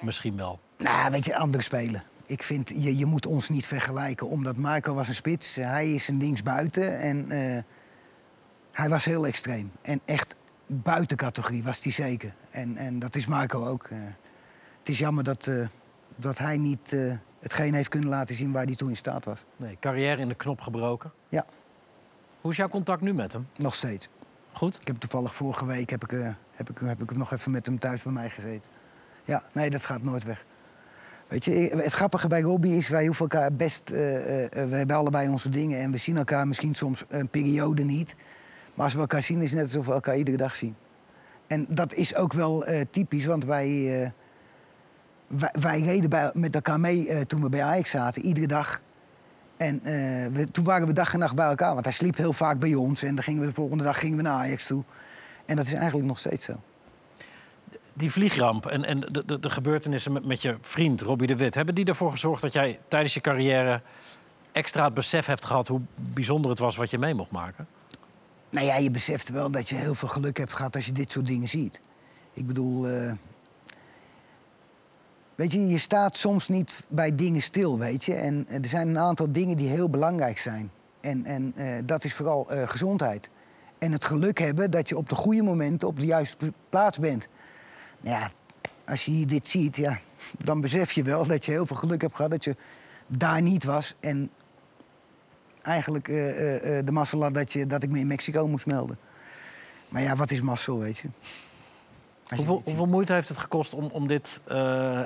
[0.00, 0.60] Misschien wel.
[0.78, 2.02] Nou, weet je, andere spelen.
[2.26, 4.28] Ik vind, je, je moet ons niet vergelijken.
[4.28, 6.98] Omdat Marco was een spits, hij is een linksbuiten.
[6.98, 7.62] En eh,
[8.72, 9.72] hij was heel extreem.
[9.82, 12.34] En echt buiten categorie was hij zeker.
[12.50, 13.84] En, en dat is Marco ook.
[13.84, 13.98] Eh,
[14.78, 15.66] het is jammer dat, eh,
[16.16, 16.96] dat hij niet
[17.40, 19.44] hetgeen heeft kunnen laten zien waar hij toen in staat was.
[19.56, 21.12] Nee, carrière in de knop gebroken.
[21.28, 21.44] Ja.
[22.44, 23.46] Hoe is jouw contact nu met hem?
[23.56, 24.08] Nog steeds.
[24.52, 24.78] Goed.
[24.80, 27.66] Ik heb toevallig vorige week heb ik, eh, heb ik, heb ik nog even met
[27.66, 28.70] hem thuis bij mij gezeten.
[29.24, 30.44] Ja, nee, dat gaat nooit weg.
[31.28, 33.90] Weet je, het grappige bij Robbie is, wij hoeven elkaar best...
[33.90, 37.84] eh, eh, we hebben allebei onze dingen en we zien elkaar misschien soms een periode
[37.84, 38.16] niet.
[38.74, 40.76] Maar als we elkaar zien, is het net alsof we elkaar iedere dag zien.
[41.46, 44.12] En dat is ook wel typisch, want wij,
[45.26, 48.82] wij, wij reden bij, met elkaar mee toen we bij Ajax zaten, iedere dag.
[49.56, 52.32] En eh, we, toen waren we dag en nacht bij elkaar, want hij sliep heel
[52.32, 53.02] vaak bij ons.
[53.02, 54.84] En dan gingen we, de volgende dag gingen we naar Ajax toe.
[55.46, 56.60] En dat is eigenlijk nog steeds zo.
[57.92, 61.54] Die vliegramp en, en de, de, de gebeurtenissen met, met je vriend Robbie de Wit...
[61.54, 63.82] hebben die ervoor gezorgd dat jij tijdens je carrière
[64.52, 65.68] extra het besef hebt gehad...
[65.68, 65.80] hoe
[66.12, 67.66] bijzonder het was wat je mee mocht maken?
[68.50, 71.12] Nou ja, je beseft wel dat je heel veel geluk hebt gehad als je dit
[71.12, 71.80] soort dingen ziet.
[72.32, 73.12] Ik bedoel, eh,
[75.34, 78.14] weet je, je staat soms niet bij dingen stil, weet je.
[78.14, 80.70] En eh, er zijn een aantal dingen die heel belangrijk zijn.
[81.00, 83.28] En, en eh, dat is vooral eh, gezondheid.
[83.78, 86.98] En het geluk hebben dat je op de goede momenten op de juiste pl- plaats
[86.98, 87.28] bent.
[88.00, 88.30] Nou ja,
[88.86, 90.00] als je dit ziet, ja,
[90.44, 92.56] dan besef je wel dat je heel veel geluk hebt gehad dat je
[93.06, 93.94] daar niet was.
[94.00, 94.30] En
[95.62, 96.06] eigenlijk
[96.84, 98.98] de mazzel had dat, je, dat ik me in Mexico moest melden.
[99.88, 101.08] Maar ja, wat is mazzel, weet je?
[102.28, 105.02] Hoeveel, hoeveel moeite heeft het gekost om, om dit eh,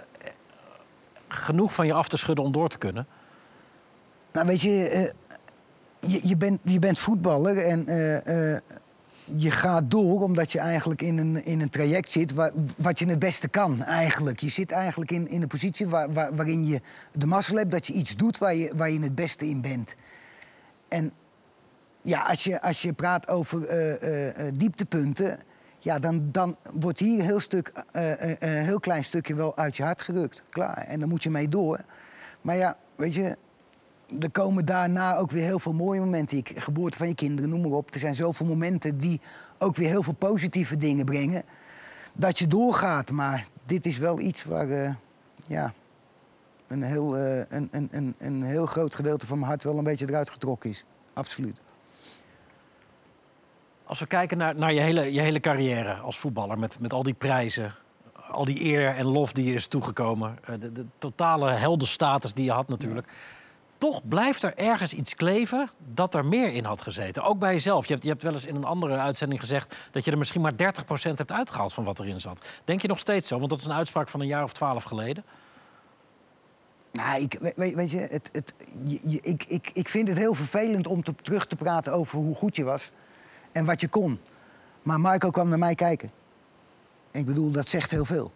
[1.28, 3.06] genoeg van je af te schudden om door te kunnen?
[4.32, 5.10] Nou, weet je, eh,
[6.10, 8.58] je, je, bent, je bent voetballer en eh,
[9.36, 13.08] je gaat door omdat je eigenlijk in een, in een traject zit waar, wat je
[13.08, 14.40] het beste kan, eigenlijk.
[14.40, 16.80] Je zit eigenlijk in, in een positie waar, waar- waarin je
[17.12, 19.94] de mazzel hebt dat je iets doet waar je, waar je het beste in bent.
[20.88, 21.12] En
[22.02, 23.60] ja, als je, als je praat over
[24.58, 25.38] dieptepunten,
[25.88, 29.56] ja, dan, dan wordt hier een heel, stuk, eh, eh, een heel klein stukje wel
[29.56, 30.42] uit je hart gerukt.
[30.50, 30.76] Klaar.
[30.76, 31.80] En dan moet je mee door.
[32.40, 33.36] Maar ja, weet je,
[34.18, 36.36] er komen daarna ook weer heel veel mooie momenten.
[36.36, 37.94] Je geboorte van je kinderen, noem maar op.
[37.94, 39.20] Er zijn zoveel momenten die
[39.58, 41.42] ook weer heel veel positieve dingen brengen.
[42.14, 43.10] Dat je doorgaat.
[43.10, 44.94] Maar dit is wel iets waar eh,
[45.46, 45.72] ja,
[46.66, 49.84] een, heel, eh, een, een, een, een heel groot gedeelte van mijn hart wel een
[49.84, 50.84] beetje eruit getrokken is.
[51.12, 51.60] Absoluut.
[53.88, 56.58] Als we kijken naar, naar je, hele, je hele carrière als voetballer...
[56.58, 57.74] Met, met al die prijzen,
[58.30, 60.38] al die eer en lof die je is toegekomen...
[60.44, 63.08] eh, de, de totale heldenstatus die je had natuurlijk...
[63.78, 67.22] toch blijft er ergens iets kleven dat er meer in had gezeten.
[67.22, 67.86] Ook bij jezelf.
[67.86, 69.74] Je hebt, je hebt wel eens in een andere uitzending gezegd...
[69.90, 70.56] dat je er misschien maar 30%
[71.14, 72.46] hebt uitgehaald van wat erin zat.
[72.64, 73.38] Denk je nog steeds zo?
[73.38, 75.24] Want dat is een uitspraak van een jaar of twaalf geleden.
[76.92, 80.34] Nou, ik, we- weet, weet je, het, het, je- ik, ik, ik vind het heel
[80.34, 82.90] vervelend om te, terug te praten over hoe goed je was
[83.58, 84.20] en wat je kon.
[84.82, 86.10] Maar Marco kwam naar mij kijken.
[87.10, 88.32] Ik bedoel, dat zegt heel veel.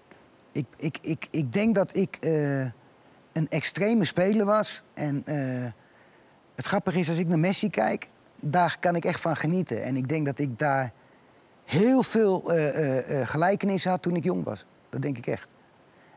[0.53, 2.61] Ik, ik, ik, ik denk dat ik eh,
[3.33, 4.83] een extreme speler was.
[4.95, 5.71] En eh,
[6.55, 8.09] het grappige is, als ik naar Messi kijk,
[8.41, 9.83] daar kan ik echt van genieten.
[9.83, 10.93] En ik denk dat ik daar
[11.65, 14.67] heel veel eh, eh, gelijkenissen had toen ik jong was.
[14.89, 15.49] Dat denk ik echt.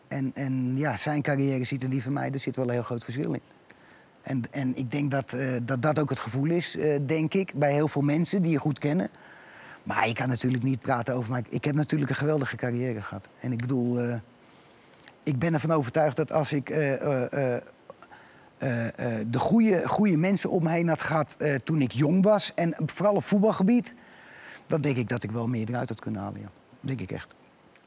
[0.08, 2.84] En, en ja, zijn carrière ziet er die van mij, er zit wel een heel
[2.84, 3.42] groot verschil in.
[4.26, 7.54] En, en ik denk dat, eh, dat dat ook het gevoel is, eh, denk ik,
[7.56, 9.10] bij heel veel mensen die je goed kennen.
[9.84, 11.32] Maar je kan natuurlijk niet praten over...
[11.32, 13.30] Maar ik heb natuurlijk een geweldige carrière gehad.
[13.40, 14.18] En ik bedoel, eh,
[15.24, 16.72] ik ben ervan overtuigd dat als ik
[19.28, 22.52] de goede, goede mensen om me heen had gehad eh, toen ik jong was...
[22.56, 23.94] en vooral op voetbalgebied,
[24.66, 26.42] dan denk ik dat ik wel meer eruit had kunnen halen.
[26.42, 26.48] Ja.
[26.80, 27.36] Denk ik echt.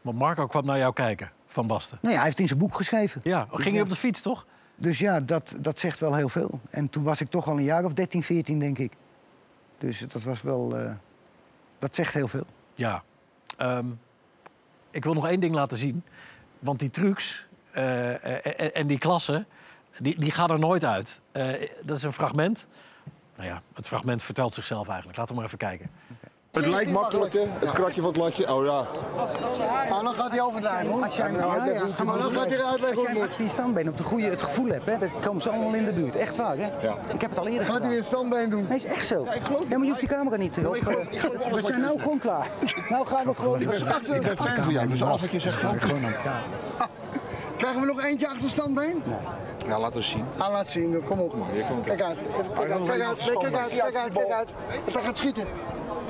[0.02, 1.98] Want Marco kwam naar jou kijken, Van Basten.
[2.02, 3.20] Nou ja, hij heeft in zijn boek geschreven.
[3.24, 4.46] Ja, ging je op de fiets, toch?
[4.78, 6.60] Dus ja, dat, dat zegt wel heel veel.
[6.70, 8.92] En toen was ik toch al een jaar of 13, 14, denk ik.
[9.78, 10.78] Dus dat was wel...
[10.78, 10.94] eh,
[11.78, 12.46] dat zegt heel veel.
[12.74, 13.02] Ja.
[13.56, 13.86] Ehm,
[14.90, 16.04] ik wil nog één ding laten zien.
[16.58, 19.46] Want die trucs eh, eh, eh, en die klassen,
[19.98, 21.20] die, die gaan er nooit uit.
[21.84, 22.66] Dat is een fragment.
[23.36, 25.18] Nou ja, het fragment vertelt zichzelf eigenlijk.
[25.18, 25.90] Laten we maar even kijken.
[26.52, 27.44] Het lijkt makkelijk, hè?
[27.58, 28.54] Het kratje van het latje.
[28.54, 28.84] Oh ja.
[29.88, 31.02] Nou, dan gaat hij overdrijven hoor.
[31.04, 32.04] Als jij, nou ja, ja.
[32.04, 33.36] Maar dan gaat hij uitleggen Als hoe het moet.
[33.36, 35.92] die standbeen op de goede, het gevoel hebt, hè, dan komen ze allemaal in de
[35.92, 36.16] buurt.
[36.16, 36.66] Echt waar, hè?
[36.82, 36.96] Ja.
[37.12, 37.88] Ik heb het al eerder Gaat hij gedaan.
[37.88, 38.66] weer een standbeen doen?
[38.68, 39.24] Nee, is echt zo.
[39.24, 39.30] Ja,
[39.68, 40.74] maar je hoeft die camera niet erop.
[41.50, 42.46] We zijn nou gewoon klaar.
[42.88, 43.60] Nou gaan we gewoon...
[43.60, 43.68] Ik
[44.20, 45.78] ben fan van jou, dus alles wat je zegt klopt.
[47.56, 49.02] Krijgen we nog eentje achter standbeen?
[49.66, 50.24] Ja, laat eens zien.
[50.36, 51.04] Ah, laat zien.
[51.04, 51.30] Kom op.
[51.30, 52.18] komt Kijk uit.
[52.54, 52.84] Kijk uit.
[52.86, 53.18] Kijk uit.
[53.18, 53.68] Nee, Kijk uit.
[53.72, 54.12] Kijk uit.
[54.12, 54.52] Kijk uit.
[54.92, 55.46] Dat gaat schieten.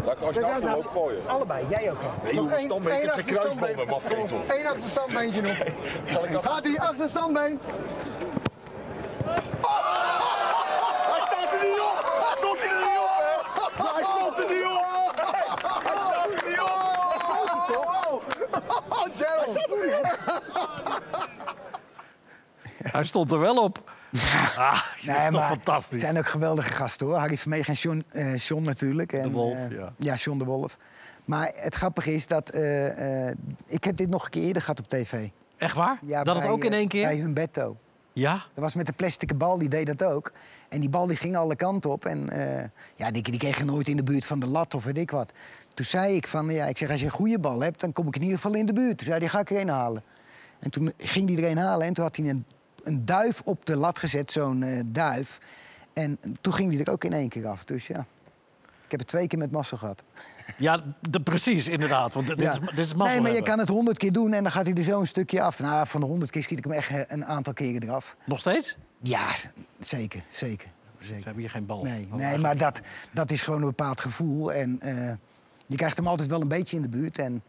[0.07, 1.21] Als je Kijk nou voor je.
[1.27, 2.11] Allebei, jij ook al.
[2.23, 3.11] Nee, Nog joh, één- standbeen.
[3.11, 3.77] Achterstandbeen.
[3.77, 4.41] met mafketel.
[4.49, 5.57] Eén achterstandbeentje nog.
[6.45, 7.61] Gaat hij achter standbeen?
[9.25, 12.05] Hij staat er niet op!
[12.19, 13.93] Hij stond er niet op, hè!
[13.93, 15.15] Hij stond er niet op!
[15.85, 16.67] Hij staat er niet op!
[18.89, 19.67] Oh, Gerald.
[22.93, 23.79] Hij stond er wel op.
[24.57, 25.91] Ah, dat is toch fantastisch.
[25.93, 27.17] Het zijn ook geweldige gasten hoor.
[27.17, 29.13] Harry Vermegen en John, eh, John natuurlijk.
[29.13, 29.93] En, De Wolf, eh, ja.
[29.97, 30.77] Ja, John de Wolf.
[31.25, 32.49] Maar het grappige is dat...
[32.51, 33.29] eh,
[33.67, 35.29] ik heb dit nog een keer eerder gehad op tv.
[35.57, 35.99] Echt waar?
[36.03, 37.03] Ja, dat het ook in één keer?
[37.03, 37.77] Bij Humberto.
[38.13, 38.33] Ja?
[38.33, 40.33] Dat was met de plastic bal, die deed dat ook.
[40.69, 42.05] En die bal die ging alle kanten op.
[42.05, 42.31] En
[42.97, 45.11] ja, die, die kreeg je nooit in de buurt van de lat of weet ik
[45.11, 45.33] wat.
[45.75, 47.81] Toen zei ik van, ja, ik zeg, als je een goede bal hebt...
[47.81, 48.99] dan kom ik in ieder geval in de buurt.
[48.99, 50.03] Toen zei hij, ga ik er een halen.
[50.59, 52.45] En toen ging hij er een halen en toen had hij een,
[52.83, 55.39] een duif op de lat gezet, zo'n eh, duif.
[55.93, 57.65] En toen ging hij er ook in één keer af.
[57.65, 57.99] Dus ja,
[58.85, 60.03] ik heb het twee keer met massa gehad.
[60.59, 62.15] Ja, de, precies, inderdaad.
[62.15, 62.51] Want dit, Ja.
[62.51, 64.75] is, dit is nee, maar je kan het honderd keer doen en dan gaat hij
[64.75, 65.59] er zo een stukje af.
[65.59, 68.17] Nou, van de honderd keer schiet ik hem echt eh, een aantal keren eraf.
[68.27, 68.77] Nog steeds?
[69.03, 69.35] Ja,
[69.81, 70.69] zeker, zeker.
[70.99, 71.83] We hebben hier geen bal.
[71.83, 72.81] Nee, Oh, nee maar dat,
[73.13, 74.53] dat is gewoon een bepaald gevoel.
[74.53, 75.13] En eh,
[75.67, 77.19] je krijgt hem altijd wel een beetje in de buurt.
[77.19, 77.43] En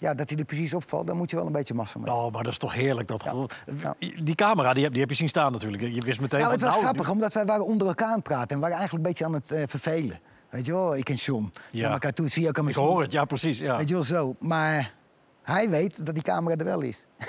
[0.00, 2.12] ja, dat hij er precies opvalt, dan moet je wel een beetje massa mee.
[2.12, 3.46] Oh, maar dat is toch heerlijk, dat gevoel.
[3.80, 3.94] Ja.
[4.22, 5.82] Die camera, die heb, die heb je zien staan natuurlijk.
[5.82, 8.56] Je wist meteen Nou, het was grappig, omdat wij waren onder elkaar aan het praten.
[8.56, 10.20] En waren eigenlijk een beetje aan het eh, vervelen.
[10.50, 11.52] Weet je wel, ik en John.
[11.70, 11.82] Ja.
[11.82, 13.58] Naar elkaar toe, zie je ook aan mijn Ik hoor het, ja, precies.
[13.58, 13.76] Ja.
[13.76, 14.36] Weet je wel, zo.
[14.38, 14.94] Maar
[15.42, 17.06] hij weet dat die camera er wel is.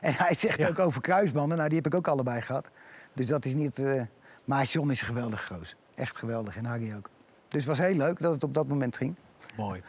[0.00, 1.56] en hij zegt ook over kruisbanden.
[1.56, 2.70] Nou, die heb ik ook allebei gehad.
[3.14, 3.78] Dus dat is niet...
[3.78, 4.02] eh,
[4.44, 5.76] Maar John is geweldig groot.
[5.94, 6.56] Echt geweldig.
[6.56, 7.10] En Harry ook.
[7.48, 9.14] Dus het was heel leuk dat het op dat moment ging.
[9.56, 9.82] Mooi.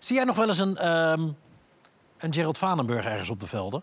[0.00, 1.28] Zie jij nog wel eens een, ehm
[2.18, 3.82] een Gerald Vanenburg ergens op de velden?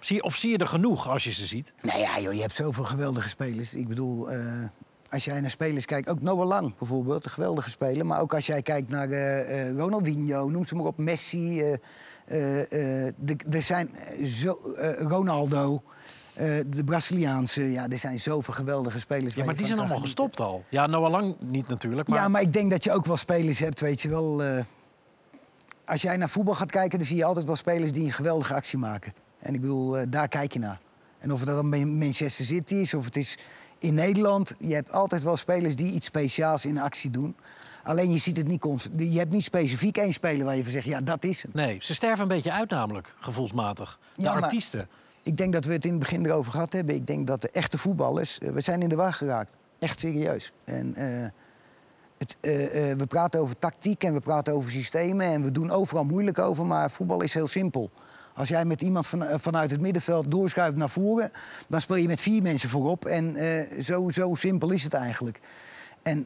[0.00, 1.74] Zie, of zie je er genoeg als je ze ziet?
[1.80, 3.74] Nou ja, joh, je hebt zoveel geweldige spelers.
[3.74, 4.64] Ik bedoel, eh,
[5.10, 8.06] als jij naar spelers kijkt, ook Noah Lang bijvoorbeeld, een geweldige speler.
[8.06, 11.62] Maar ook als jij kijkt naar eh, eh, Ronaldinho, noem ze maar op, Messi.
[13.50, 13.90] er zijn
[14.24, 14.58] zo,
[14.98, 15.82] Ronaldo,
[16.34, 17.72] eh, de Braziliaanse.
[17.72, 19.34] Ja, er zijn zoveel geweldige spelers.
[19.34, 20.64] Ja, maar die zijn allemaal gestopt al.
[20.68, 22.08] Ja, Noah Lang niet natuurlijk.
[22.08, 22.18] Maar...
[22.18, 24.42] Ja, maar ik denk dat je ook wel spelers hebt, weet je wel.
[24.42, 24.64] eh,
[25.84, 28.54] als jij naar voetbal gaat kijken, dan zie je altijd wel spelers die een geweldige
[28.54, 29.12] actie maken.
[29.38, 30.80] En ik bedoel, eh, daar kijk je naar.
[31.18, 33.38] En of het dan Manchester City is, of het is
[33.78, 34.54] in Nederland.
[34.58, 37.36] Je hebt altijd wel spelers die iets speciaals in actie doen.
[37.82, 39.00] Alleen je ziet het niet constant.
[39.00, 41.50] Je hebt niet specifiek één speler waar je van zegt, ja, dat is hem.
[41.54, 43.98] Nee, ze sterven een beetje uit namelijk, gevoelsmatig.
[44.14, 44.88] De Ja, maar- artiesten.
[45.22, 46.94] Ik denk dat we het in het begin erover gehad hebben.
[46.94, 49.56] Ik denk dat de echte voetballers, eh, we zijn in de war geraakt.
[49.78, 50.52] Echt serieus.
[50.64, 51.28] En eh,
[52.18, 52.52] het, eh,
[52.92, 56.66] we praten over tactiek en we praten over systemen en we doen overal moeilijk over,
[56.66, 57.90] maar voetbal is heel simpel.
[58.34, 61.30] Als jij met iemand van, vanuit het middenveld doorschuift naar voren,
[61.68, 63.04] dan speel je met vier mensen voorop.
[63.04, 63.36] En
[63.84, 65.40] zo, zo simpel is het eigenlijk.
[66.02, 66.24] En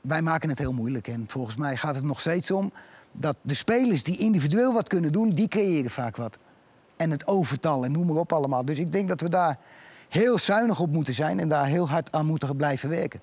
[0.00, 1.08] wij maken het heel moeilijk.
[1.08, 2.72] En volgens mij gaat het nog steeds om
[3.12, 6.38] dat de spelers die individueel wat kunnen doen, die creëren vaak wat.
[6.96, 8.64] En het overtal en noem maar op allemaal.
[8.64, 9.58] Dus ik denk dat we daar
[10.08, 13.20] heel zuinig op moeten zijn en daar heel hard aan moeten blijven werken.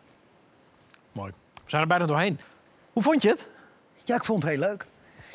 [1.12, 1.32] Mooi.
[1.54, 2.40] We zijn er bijna doorheen.
[2.94, 3.50] Hoe vond je het?
[4.04, 4.86] Ja, ik vond het heel leuk.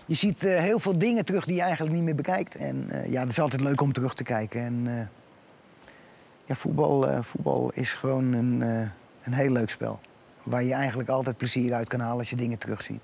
[0.07, 2.57] Je ziet eh, heel veel dingen terug die je eigenlijk niet meer bekijkt.
[2.57, 4.61] En eh, ja, het is altijd leuk om terug te kijken.
[4.61, 5.07] En eh,
[6.45, 8.61] ja, voetbal, voetbal is gewoon een,
[9.22, 10.01] een heel leuk spel.
[10.43, 13.01] Waar je eigenlijk altijd plezier uit kan halen als je dingen terugziet.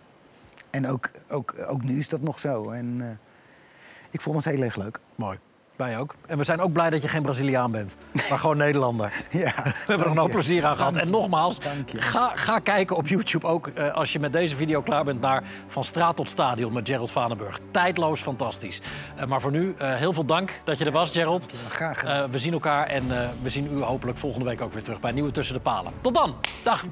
[0.71, 2.71] En ook, ook, ook nu is dat nog zo.
[2.71, 3.19] En
[4.13, 4.99] ik vond het heel erg leuk.
[5.15, 5.39] Mooi.
[5.77, 6.15] Wij ook.
[6.27, 7.97] En we zijn ook blij dat je geen Braziliaan bent,
[8.31, 9.13] maar gewoon Nederlander.
[9.31, 10.29] Ja, we hebben er je.
[10.29, 10.97] plezier aan gehad.
[10.97, 12.01] En nogmaals, Dank je.
[12.01, 15.43] ga, ga kijken op YouTube ook eh, als je met deze video klaar bent naar
[15.67, 17.59] Van Straat tot Stadion met Gerald Vanenburg.
[17.71, 18.81] Tijdloos fantastisch.
[19.17, 21.47] Eh, maar voor nu, eh, heel veel dank dat je er was, Gerald.
[21.69, 22.31] Graag gedaan.
[22.31, 23.09] We zien elkaar en
[23.43, 25.93] we zien u hopelijk volgende week ook weer terug bij Nieuwe Tussen de Palen.
[26.01, 26.35] Tot dan.
[26.63, 26.85] Dag.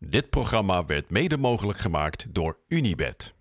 [0.00, 3.37] Dit programma werd mede mogelijk gemaakt door Unibed.